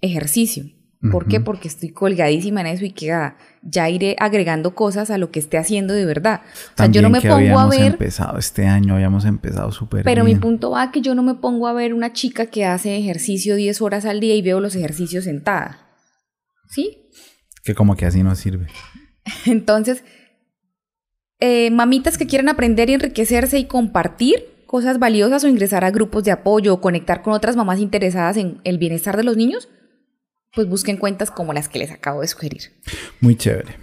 ejercicio. 0.02 0.66
¿Por 1.12 1.28
qué? 1.28 1.40
Porque 1.40 1.68
estoy 1.68 1.90
colgadísima 1.90 2.62
en 2.62 2.68
eso 2.68 2.84
y 2.84 2.90
que 2.90 3.12
ah, 3.12 3.38
ya 3.62 3.88
iré 3.90 4.16
agregando 4.20 4.74
cosas 4.74 5.12
a 5.12 5.20
lo 5.20 5.30
que 5.30 5.40
esté 5.40 5.60
haciendo 5.60 5.94
de 5.94 6.06
verdad. 6.06 6.42
O 6.74 6.78
sea, 6.78 6.88
yo 6.88 7.04
no 7.04 7.12
me 7.12 7.22
que 7.22 7.30
pongo 7.30 7.60
a 7.60 7.68
ver, 7.68 7.94
empezado 7.94 8.40
este 8.40 8.66
año, 8.66 8.96
habíamos 8.96 9.26
empezado 9.26 9.72
súper 9.72 10.04
pero 10.04 10.24
mi 10.24 10.32
bien. 10.32 10.42
punto 10.42 10.72
va 10.72 10.92
que 10.92 11.02
yo 11.02 11.14
no 11.14 11.22
me 11.22 11.36
pongo 11.36 11.68
a 11.68 11.74
ver 11.74 11.94
una 11.94 12.14
chica 12.14 12.48
que 12.48 12.66
hace 12.66 12.98
ejercicio 12.98 13.56
10 13.56 13.80
horas 13.82 14.06
al 14.06 14.20
día 14.20 14.34
y 14.36 14.42
veo 14.42 14.60
los 14.60 14.76
ejercicios 14.76 15.26
sentada. 15.26 15.88
¿Sí? 16.70 17.10
Que 17.64 17.76
como 17.76 17.96
que 17.96 18.06
así 18.06 18.24
no 18.24 18.34
sirve. 18.36 18.68
Entonces, 19.46 20.04
eh, 21.40 21.70
mamitas 21.70 22.18
que 22.18 22.26
quieran 22.26 22.50
aprender 22.50 22.90
y 22.90 22.94
enriquecerse 22.94 23.60
y 23.60 23.66
compartir 23.66 24.58
cosas 24.66 24.98
valiosas 25.00 25.44
o 25.44 25.48
ingresar 25.48 25.86
a 25.86 25.92
grupos 25.92 26.24
de 26.24 26.32
apoyo 26.32 26.74
o 26.74 26.82
conectar 26.82 27.22
con 27.22 27.34
otras 27.34 27.56
mamás 27.56 27.80
interesadas 27.80 28.38
en 28.38 28.60
el 28.64 28.80
bienestar 28.80 29.16
de 29.16 29.24
los 29.24 29.38
niños, 29.38 29.70
pues 30.54 30.68
busquen 30.68 30.98
cuentas 30.98 31.32
como 31.32 31.54
las 31.54 31.70
que 31.70 31.80
les 31.80 31.92
acabo 31.92 32.22
de 32.22 32.28
sugerir. 32.28 32.74
Muy 33.22 33.36
chévere. 33.36 33.76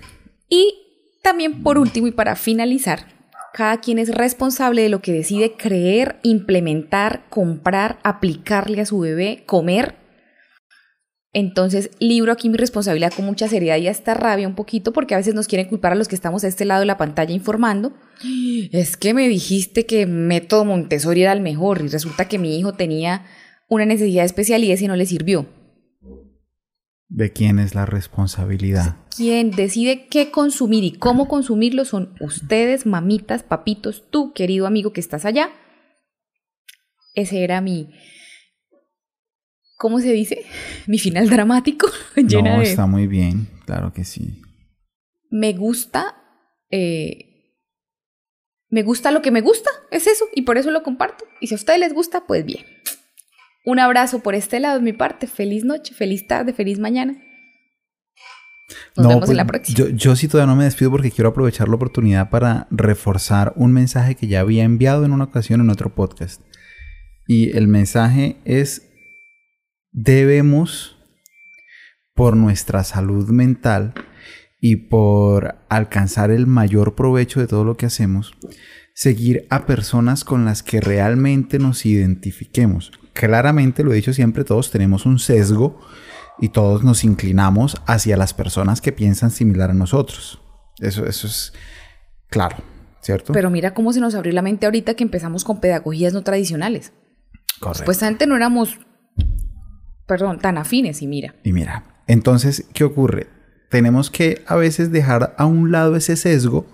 Y 0.49 1.19
también 1.23 1.63
por 1.63 1.79
último 1.79 2.07
y 2.07 2.13
para 2.13 2.37
finalizar, 2.37 3.07
cada 3.55 3.81
quien 3.81 4.01
es 4.01 4.13
responsable 4.13 4.83
de 4.83 4.89
lo 4.89 5.01
que 5.01 5.13
decide 5.13 5.53
creer, 5.53 6.19
implementar, 6.25 7.25
comprar, 7.31 8.01
aplicarle 8.03 8.81
a 8.81 8.87
su 8.87 8.99
bebé, 8.99 9.45
comer. 9.47 9.95
Entonces, 11.33 11.91
libro 12.01 12.33
aquí 12.33 12.49
mi 12.49 12.57
responsabilidad 12.57 13.13
con 13.15 13.25
mucha 13.25 13.47
seriedad 13.47 13.77
y 13.77 13.87
hasta 13.87 14.15
rabia 14.15 14.49
un 14.49 14.57
poquito 14.57 14.93
porque 14.93 15.15
a 15.15 15.19
veces 15.19 15.35
nos 15.35 15.47
quieren 15.47 15.69
culpar 15.69 15.93
a 15.93 15.95
los 15.95 16.09
que 16.09 16.17
estamos 16.17 16.43
a 16.43 16.49
este 16.49 16.65
lado 16.65 16.81
de 16.81 16.87
la 16.87 16.99
pantalla 16.99 17.33
informando. 17.33 17.93
Es 18.73 18.97
que 18.97 19.15
me 19.15 19.29
dijiste 19.29 19.87
que 19.87 20.07
método 20.07 20.65
Montessori 20.65 21.23
era 21.23 21.33
el 21.33 21.41
mejor 21.41 21.81
y 21.81 21.89
resulta 21.89 22.27
que 22.27 22.41
mi 22.41 22.59
hijo 22.59 22.73
tenía 22.73 23.25
una 23.69 23.87
necesidad 23.87 24.25
especial 24.25 24.65
y 24.65 24.73
ese 24.73 24.89
no 24.89 24.97
le 24.97 25.07
sirvió. 25.07 25.47
¿De 27.09 27.33
quién 27.33 27.59
es 27.59 27.75
la 27.75 27.87
responsabilidad? 27.87 28.97
Quien 29.15 29.51
decide 29.51 30.07
qué 30.09 30.31
consumir 30.31 30.85
y 30.85 30.93
cómo 30.93 31.29
consumirlo 31.29 31.85
son 31.85 32.15
ustedes, 32.21 32.87
mamitas, 32.87 33.43
papitos, 33.43 34.11
tú, 34.11 34.33
querido 34.33 34.67
amigo 34.67 34.93
que 34.93 35.01
estás 35.01 35.25
allá. 35.25 35.51
Ese 37.15 37.45
era 37.45 37.61
mi, 37.61 37.91
¿cómo 39.77 40.01
se 40.01 40.13
dice? 40.13 40.45
Mi 40.87 40.99
final 40.99 41.29
dramático, 41.29 41.89
llena 42.17 42.55
no, 42.55 42.63
de... 42.63 42.71
está 42.71 42.87
muy 42.87 43.07
bien, 43.07 43.49
claro 43.67 43.93
que 43.93 44.05
sí. 44.05 44.43
Me 45.31 45.53
gusta, 45.53 46.17
eh, 46.71 47.59
me 48.71 48.83
gusta 48.83 49.11
lo 49.11 49.23
que 49.23 49.31
me 49.31 49.41
gusta, 49.41 49.71
es 49.91 50.07
eso, 50.07 50.25
y 50.35 50.43
por 50.43 50.59
eso 50.59 50.71
lo 50.71 50.83
comparto. 50.83 51.25
Y 51.41 51.49
si 51.49 51.55
a 51.55 51.57
ustedes 51.57 51.81
les 51.81 51.93
gusta, 51.93 52.27
pues 52.27 52.45
bien. 52.45 52.65
Un 53.65 53.79
abrazo 53.79 54.21
por 54.21 54.35
este 54.35 54.61
lado 54.61 54.79
de 54.79 54.85
mi 54.85 54.93
parte. 54.93 55.27
Feliz 55.27 55.65
noche, 55.65 55.95
feliz 55.95 56.27
tarde, 56.27 56.53
feliz 56.53 56.79
mañana. 56.79 57.15
Nos 58.97 59.05
No, 59.05 59.09
vemos 59.09 59.21
pues, 59.23 59.31
en 59.31 59.37
la 59.37 59.47
próxima. 59.47 59.79
Yo, 59.79 59.89
yo 59.89 60.17
sí 60.17 60.29
todavía 60.29 60.53
no 60.53 60.57
me 60.57 60.65
despido 60.65 60.91
porque 60.91 61.11
quiero 61.11 61.31
aprovechar 61.31 61.69
la 61.69 61.77
oportunidad 61.77 62.31
para 62.31 62.67
reforzar 62.71 63.53
un 63.57 63.73
mensaje 63.73 64.15
que 64.15 64.27
ya 64.27 64.41
había 64.41 64.65
enviado 64.65 65.05
en 65.05 65.13
una 65.13 65.25
ocasión 65.25 65.61
en 65.61 65.71
otro 65.71 65.95
podcast. 65.95 66.43
Y 67.27 67.57
el 67.57 67.69
mensaje 67.69 68.37
es, 68.45 68.91
debemos, 69.93 70.97
por 72.15 72.37
nuestra 72.37 72.85
salud 72.85 73.29
mental 73.29 73.95
y 74.61 74.77
por 74.77 75.57
alcanzar 75.69 76.31
el 76.31 76.47
mayor 76.47 76.95
provecho 76.95 77.41
de 77.41 77.47
todo 77.47 77.65
lo 77.65 77.77
que 77.77 77.87
hacemos, 77.87 78.35
seguir 78.95 79.47
a 79.51 79.67
personas 79.67 80.25
con 80.25 80.45
las 80.45 80.63
que 80.63 80.81
realmente 80.81 81.59
nos 81.59 81.85
identifiquemos. 81.85 82.93
Claramente, 83.15 83.83
lo 83.85 83.93
he 83.93 83.97
dicho 83.97 84.13
siempre, 84.13 84.45
todos 84.45 84.71
tenemos 84.71 85.07
un 85.07 85.19
sesgo 85.19 85.81
y 86.39 86.51
todos 86.51 86.83
nos 86.83 87.05
inclinamos 87.05 87.81
hacia 87.87 88.17
las 88.17 88.35
personas 88.35 88.81
que 88.81 88.93
piensan 88.93 89.31
similar 89.31 89.71
a 89.71 89.75
nosotros. 89.75 90.41
Eso, 90.81 91.07
eso 91.07 91.29
es 91.29 91.53
claro, 92.29 92.57
¿cierto? 93.01 93.33
Pero 93.33 93.51
mira 93.51 93.73
cómo 93.73 93.93
se 93.93 94.01
nos 94.01 94.15
abrió 94.15 94.33
la 94.33 94.43
mente 94.43 94.67
ahorita 94.67 94.95
que 94.95 95.05
empezamos 95.05 95.45
con 95.45 95.61
pedagogías 95.61 96.13
no 96.13 96.23
tradicionales. 96.23 96.93
Correcto. 97.61 97.85
Pues 97.85 98.03
antes 98.03 98.27
no 98.27 98.35
éramos, 98.35 98.81
perdón, 100.07 100.41
tan 100.41 100.59
afines 100.59 101.01
y 101.01 101.07
mira. 101.07 101.37
Y 101.45 101.53
mira, 101.53 102.03
entonces, 102.09 102.67
¿qué 102.75 102.83
ocurre? 102.83 103.29
Tenemos 103.71 104.11
que 104.11 104.43
a 104.47 104.57
veces 104.57 104.91
dejar 104.91 105.35
a 105.39 105.47
un 105.47 105.71
lado 105.71 105.95
ese 105.95 106.17
sesgo 106.17 106.67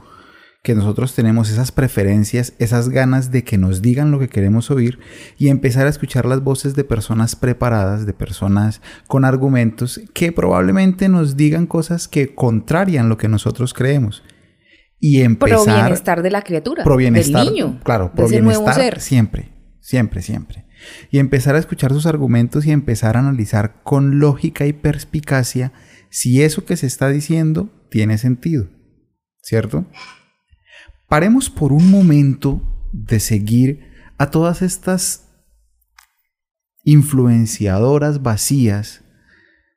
que 0.63 0.75
nosotros 0.75 1.15
tenemos 1.15 1.51
esas 1.51 1.73
preferencias, 1.73 2.53
esas 2.59 2.91
ganas 2.91 3.31
de 3.31 3.45
que 3.45 3.57
nos 3.57 3.81
digan 3.81 4.11
lo 4.11 4.19
que 4.19 4.29
queremos 4.29 4.71
oír 4.71 4.99
y 5.39 5.49
empezar 5.49 5.87
a 5.87 5.91
escuchar 5.91 6.27
las 6.27 6.43
voces 6.43 6.75
de 6.75 6.85
personas 6.85 7.35
preparadas, 7.35 8.05
de 8.05 8.13
personas 8.13 8.83
con 9.07 9.25
argumentos 9.25 10.01
que 10.13 10.33
probablemente 10.33 11.09
nos 11.09 11.37
digan 11.37 11.67
cosas 11.67 12.09
que 12.09 12.35
contrarian 12.35 13.09
lo 13.09 13.17
que 13.17 13.29
nosotros 13.29 13.73
creemos. 13.73 14.23
Y 14.99 15.23
empezar... 15.23 15.65
Pro 15.65 15.75
bienestar 15.75 16.23
de 16.23 16.31
la 16.31 16.43
criatura, 16.43 16.85
pro 16.85 16.97
bienestar, 16.97 17.45
del 17.45 17.55
niño. 17.55 17.81
Claro, 17.83 18.13
pro 18.13 18.29
bienestar 18.29 19.01
siempre, 19.01 19.49
siempre, 19.81 20.21
siempre. 20.21 20.67
Y 21.11 21.21
empezar 21.21 21.55
a 21.55 21.59
escuchar 21.59 21.93
sus 21.93 22.05
argumentos 22.05 22.67
y 22.67 22.71
empezar 22.71 23.17
a 23.17 23.21
analizar 23.21 23.83
con 23.83 24.19
lógica 24.19 24.67
y 24.67 24.75
perspicacia 24.75 25.73
si 26.11 26.43
eso 26.43 26.67
que 26.67 26.77
se 26.77 26.87
está 26.87 27.09
diciendo 27.09 27.71
tiene 27.91 28.19
sentido. 28.19 28.69
¿Cierto? 29.43 29.87
Paremos 31.11 31.51
por 31.51 31.73
un 31.73 31.91
momento 31.91 32.63
de 32.93 33.19
seguir 33.19 33.81
a 34.17 34.31
todas 34.31 34.63
estas 34.63 35.27
influenciadoras 36.85 38.23
vacías. 38.23 39.03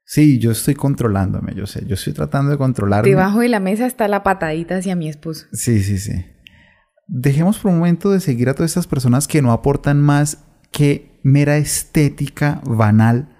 Sí, 0.05 0.37
yo 0.37 0.51
estoy 0.51 0.75
controlándome, 0.75 1.55
yo 1.55 1.65
sé, 1.65 1.87
yo 1.87 1.95
estoy 1.95 2.13
tratando 2.13 2.51
de 2.51 2.59
controlarme. 2.59 3.09
Debajo 3.09 3.39
de 3.39 3.49
la 3.49 3.59
mesa 3.59 3.87
está 3.87 4.07
la 4.07 4.21
patadita 4.21 4.77
hacia 4.77 4.95
mi 4.95 5.09
esposo. 5.09 5.47
Sí, 5.53 5.81
sí, 5.81 5.97
sí. 5.97 6.23
Dejemos 7.07 7.57
por 7.57 7.71
un 7.71 7.79
momento 7.79 8.11
de 8.11 8.19
seguir 8.19 8.47
a 8.47 8.53
todas 8.53 8.69
estas 8.69 8.85
personas 8.85 9.27
que 9.27 9.41
no 9.41 9.53
aportan 9.53 10.01
más 10.01 10.37
que 10.71 11.19
mera 11.23 11.57
estética 11.57 12.61
banal 12.63 13.35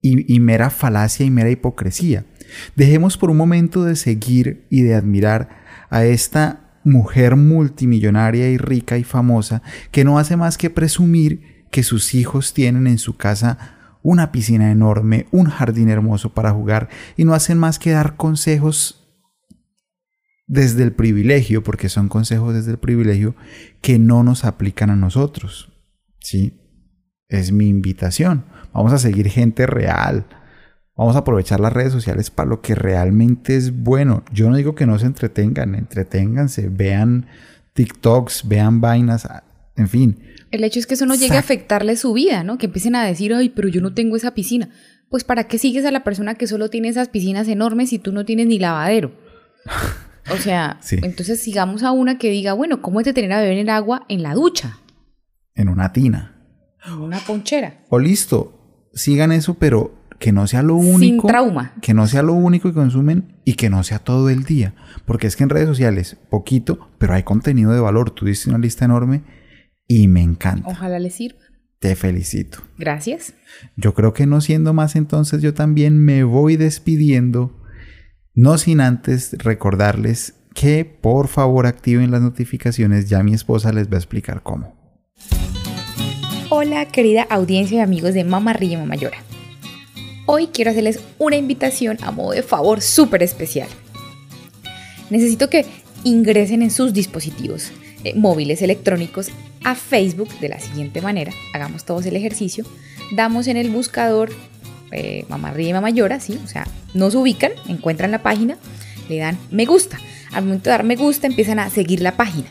y, 0.00 0.32
y 0.32 0.38
mera 0.38 0.70
falacia 0.70 1.26
y 1.26 1.32
mera 1.32 1.50
hipocresía. 1.50 2.26
Dejemos 2.76 3.18
por 3.18 3.30
un 3.30 3.38
momento 3.38 3.82
de 3.82 3.96
seguir 3.96 4.68
y 4.70 4.82
de 4.82 4.94
admirar 4.94 5.64
a 5.90 6.04
esta 6.04 6.62
mujer 6.86 7.36
multimillonaria 7.36 8.48
y 8.48 8.56
rica 8.56 8.96
y 8.96 9.04
famosa 9.04 9.62
que 9.90 10.04
no 10.04 10.18
hace 10.18 10.36
más 10.36 10.56
que 10.56 10.70
presumir 10.70 11.66
que 11.70 11.82
sus 11.82 12.14
hijos 12.14 12.54
tienen 12.54 12.86
en 12.86 12.98
su 12.98 13.16
casa 13.16 13.98
una 14.02 14.30
piscina 14.30 14.70
enorme, 14.70 15.26
un 15.32 15.46
jardín 15.46 15.88
hermoso 15.88 16.32
para 16.32 16.52
jugar 16.52 16.88
y 17.16 17.24
no 17.24 17.34
hacen 17.34 17.58
más 17.58 17.78
que 17.78 17.90
dar 17.90 18.16
consejos 18.16 19.02
desde 20.46 20.84
el 20.84 20.92
privilegio, 20.92 21.64
porque 21.64 21.88
son 21.88 22.08
consejos 22.08 22.54
desde 22.54 22.70
el 22.70 22.78
privilegio 22.78 23.34
que 23.82 23.98
no 23.98 24.22
nos 24.22 24.44
aplican 24.44 24.90
a 24.90 24.96
nosotros. 24.96 25.72
¿Sí? 26.20 26.60
Es 27.28 27.50
mi 27.50 27.68
invitación. 27.68 28.44
Vamos 28.72 28.92
a 28.92 28.98
seguir 28.98 29.28
gente 29.28 29.66
real, 29.66 30.26
Vamos 30.96 31.14
a 31.14 31.20
aprovechar 31.20 31.60
las 31.60 31.72
redes 31.72 31.92
sociales 31.92 32.30
para 32.30 32.48
lo 32.48 32.62
que 32.62 32.74
realmente 32.74 33.54
es 33.56 33.76
bueno. 33.76 34.24
Yo 34.32 34.48
no 34.48 34.56
digo 34.56 34.74
que 34.74 34.86
no 34.86 34.98
se 34.98 35.06
entretengan, 35.06 35.74
entreténganse, 35.74 36.68
vean 36.70 37.26
TikToks, 37.74 38.48
vean 38.48 38.80
vainas, 38.80 39.28
en 39.76 39.88
fin. 39.88 40.18
El 40.50 40.64
hecho 40.64 40.78
es 40.78 40.86
que 40.86 40.94
eso 40.94 41.04
no 41.04 41.14
llegue 41.14 41.36
a 41.36 41.40
afectarle 41.40 41.96
su 41.96 42.14
vida, 42.14 42.44
¿no? 42.44 42.56
Que 42.56 42.66
empiecen 42.66 42.96
a 42.96 43.04
decir, 43.04 43.34
ay, 43.34 43.50
pero 43.50 43.68
yo 43.68 43.82
no 43.82 43.92
tengo 43.92 44.16
esa 44.16 44.32
piscina. 44.32 44.70
Pues 45.10 45.22
¿para 45.22 45.44
qué 45.44 45.58
sigues 45.58 45.84
a 45.84 45.90
la 45.90 46.02
persona 46.02 46.34
que 46.34 46.46
solo 46.46 46.70
tiene 46.70 46.88
esas 46.88 47.08
piscinas 47.08 47.46
enormes 47.48 47.92
y 47.92 47.98
tú 47.98 48.12
no 48.12 48.24
tienes 48.24 48.46
ni 48.46 48.58
lavadero? 48.58 49.12
O 50.28 50.38
sea, 50.38 50.80
entonces 50.90 51.40
sigamos 51.40 51.84
a 51.84 51.92
una 51.92 52.18
que 52.18 52.30
diga, 52.30 52.52
bueno, 52.52 52.82
¿cómo 52.82 52.98
es 52.98 53.06
de 53.06 53.12
tener 53.12 53.32
a 53.32 53.40
beber 53.40 53.58
el 53.58 53.68
agua 53.68 54.04
en 54.08 54.24
la 54.24 54.34
ducha? 54.34 54.80
En 55.54 55.68
una 55.68 55.92
tina. 55.92 56.34
En 56.84 56.94
una 56.94 57.20
ponchera. 57.20 57.84
O 57.90 58.00
listo, 58.00 58.88
sigan 58.92 59.30
eso, 59.30 59.54
pero 59.54 59.94
que 60.18 60.32
no 60.32 60.46
sea 60.46 60.62
lo 60.62 60.76
único. 60.76 60.98
Sin 60.98 61.20
trauma. 61.20 61.74
Que 61.80 61.94
no 61.94 62.06
sea 62.06 62.22
lo 62.22 62.32
único 62.32 62.68
que 62.68 62.74
consumen 62.74 63.36
y 63.44 63.54
que 63.54 63.70
no 63.70 63.82
sea 63.82 63.98
todo 63.98 64.30
el 64.30 64.44
día. 64.44 64.74
Porque 65.04 65.26
es 65.26 65.36
que 65.36 65.44
en 65.44 65.50
redes 65.50 65.68
sociales, 65.68 66.16
poquito, 66.30 66.90
pero 66.98 67.14
hay 67.14 67.22
contenido 67.22 67.72
de 67.72 67.80
valor. 67.80 68.10
Tú 68.10 68.26
diste 68.26 68.48
una 68.48 68.58
lista 68.58 68.84
enorme 68.84 69.22
y 69.86 70.08
me 70.08 70.22
encanta. 70.22 70.68
Ojalá 70.68 70.98
les 70.98 71.14
sirva. 71.14 71.38
Te 71.78 71.94
felicito. 71.94 72.58
Gracias. 72.78 73.34
Yo 73.76 73.94
creo 73.94 74.12
que 74.12 74.26
no 74.26 74.40
siendo 74.40 74.72
más, 74.72 74.96
entonces 74.96 75.42
yo 75.42 75.52
también 75.54 75.98
me 75.98 76.24
voy 76.24 76.56
despidiendo. 76.56 77.62
No 78.34 78.58
sin 78.58 78.80
antes 78.80 79.36
recordarles 79.38 80.34
que 80.54 80.84
por 80.84 81.28
favor 81.28 81.66
activen 81.66 82.10
las 82.10 82.22
notificaciones. 82.22 83.08
Ya 83.08 83.22
mi 83.22 83.34
esposa 83.34 83.72
les 83.72 83.90
va 83.90 83.94
a 83.94 83.98
explicar 83.98 84.42
cómo. 84.42 84.74
Hola, 86.48 86.86
querida 86.86 87.26
audiencia 87.28 87.78
y 87.78 87.80
amigos 87.80 88.14
de 88.14 88.24
Mamá 88.24 88.52
Ríe 88.52 88.78
Llora. 88.98 89.25
Hoy 90.28 90.48
quiero 90.48 90.72
hacerles 90.72 90.98
una 91.18 91.36
invitación 91.36 91.98
a 92.02 92.10
modo 92.10 92.32
de 92.32 92.42
favor 92.42 92.82
súper 92.82 93.22
especial. 93.22 93.68
Necesito 95.08 95.48
que 95.48 95.64
ingresen 96.02 96.62
en 96.62 96.72
sus 96.72 96.92
dispositivos 96.92 97.70
eh, 98.02 98.12
móviles 98.16 98.60
electrónicos 98.60 99.28
a 99.62 99.76
Facebook 99.76 100.28
de 100.40 100.48
la 100.48 100.58
siguiente 100.58 101.00
manera. 101.00 101.32
Hagamos 101.54 101.84
todos 101.84 102.04
el 102.06 102.16
ejercicio. 102.16 102.64
Damos 103.14 103.46
en 103.46 103.56
el 103.56 103.70
buscador 103.70 104.30
eh, 104.90 105.24
Mamá 105.28 105.52
Ríe 105.52 105.72
Mamá 105.72 105.90
Llora, 105.90 106.18
¿sí? 106.18 106.40
O 106.44 106.48
sea, 106.48 106.66
nos 106.92 107.14
ubican, 107.14 107.52
encuentran 107.68 108.10
la 108.10 108.24
página, 108.24 108.58
le 109.08 109.18
dan 109.18 109.38
me 109.52 109.64
gusta. 109.64 110.00
Al 110.32 110.44
momento 110.44 110.64
de 110.64 110.70
dar 110.70 110.82
me 110.82 110.96
gusta 110.96 111.28
empiezan 111.28 111.60
a 111.60 111.70
seguir 111.70 112.00
la 112.00 112.16
página. 112.16 112.48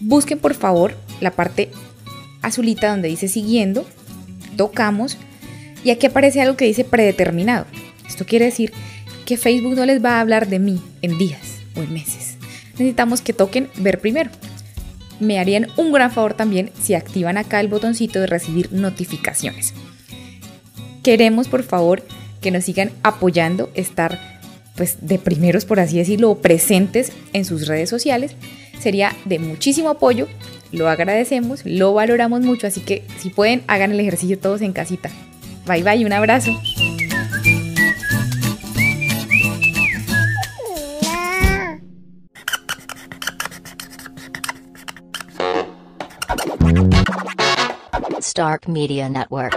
Busquen 0.00 0.38
por 0.38 0.54
favor 0.54 0.96
la 1.20 1.32
parte 1.32 1.70
azulita 2.40 2.88
donde 2.88 3.08
dice 3.08 3.28
siguiendo, 3.28 3.84
tocamos 4.56 5.18
y 5.84 5.90
aquí 5.90 6.06
aparece 6.06 6.40
algo 6.40 6.56
que 6.56 6.64
dice 6.64 6.84
predeterminado. 6.84 7.66
Esto 8.08 8.24
quiere 8.24 8.46
decir 8.46 8.72
que 9.24 9.36
Facebook 9.36 9.76
no 9.76 9.86
les 9.86 10.04
va 10.04 10.16
a 10.16 10.20
hablar 10.20 10.48
de 10.48 10.58
mí 10.58 10.80
en 11.02 11.18
días 11.18 11.58
o 11.76 11.82
en 11.82 11.92
meses. 11.92 12.36
Necesitamos 12.72 13.20
que 13.20 13.32
toquen 13.32 13.68
ver 13.78 14.00
primero. 14.00 14.30
Me 15.20 15.38
harían 15.38 15.68
un 15.76 15.92
gran 15.92 16.10
favor 16.10 16.34
también 16.34 16.70
si 16.82 16.94
activan 16.94 17.38
acá 17.38 17.60
el 17.60 17.68
botoncito 17.68 18.20
de 18.20 18.26
recibir 18.26 18.72
notificaciones. 18.72 19.74
Queremos 21.02 21.48
por 21.48 21.62
favor 21.62 22.02
que 22.40 22.50
nos 22.50 22.64
sigan 22.64 22.90
apoyando, 23.02 23.70
estar 23.74 24.18
pues 24.76 24.98
de 25.02 25.18
primeros 25.18 25.64
por 25.64 25.78
así 25.78 25.98
decirlo, 25.98 26.34
presentes 26.36 27.12
en 27.32 27.44
sus 27.44 27.68
redes 27.68 27.88
sociales. 27.88 28.32
Sería 28.80 29.14
de 29.24 29.38
muchísimo 29.38 29.88
apoyo, 29.88 30.28
lo 30.72 30.88
agradecemos, 30.88 31.60
lo 31.64 31.94
valoramos 31.94 32.40
mucho, 32.40 32.66
así 32.66 32.80
que 32.80 33.04
si 33.18 33.30
pueden 33.30 33.62
hagan 33.68 33.92
el 33.92 34.00
ejercicio 34.00 34.38
todos 34.38 34.60
en 34.62 34.72
casita. 34.72 35.10
Bye 35.66 35.82
bye, 35.82 36.04
un 36.04 36.12
abrazo. 36.12 36.52
Stark 48.20 48.68
Media 48.68 49.08
Network. 49.08 49.54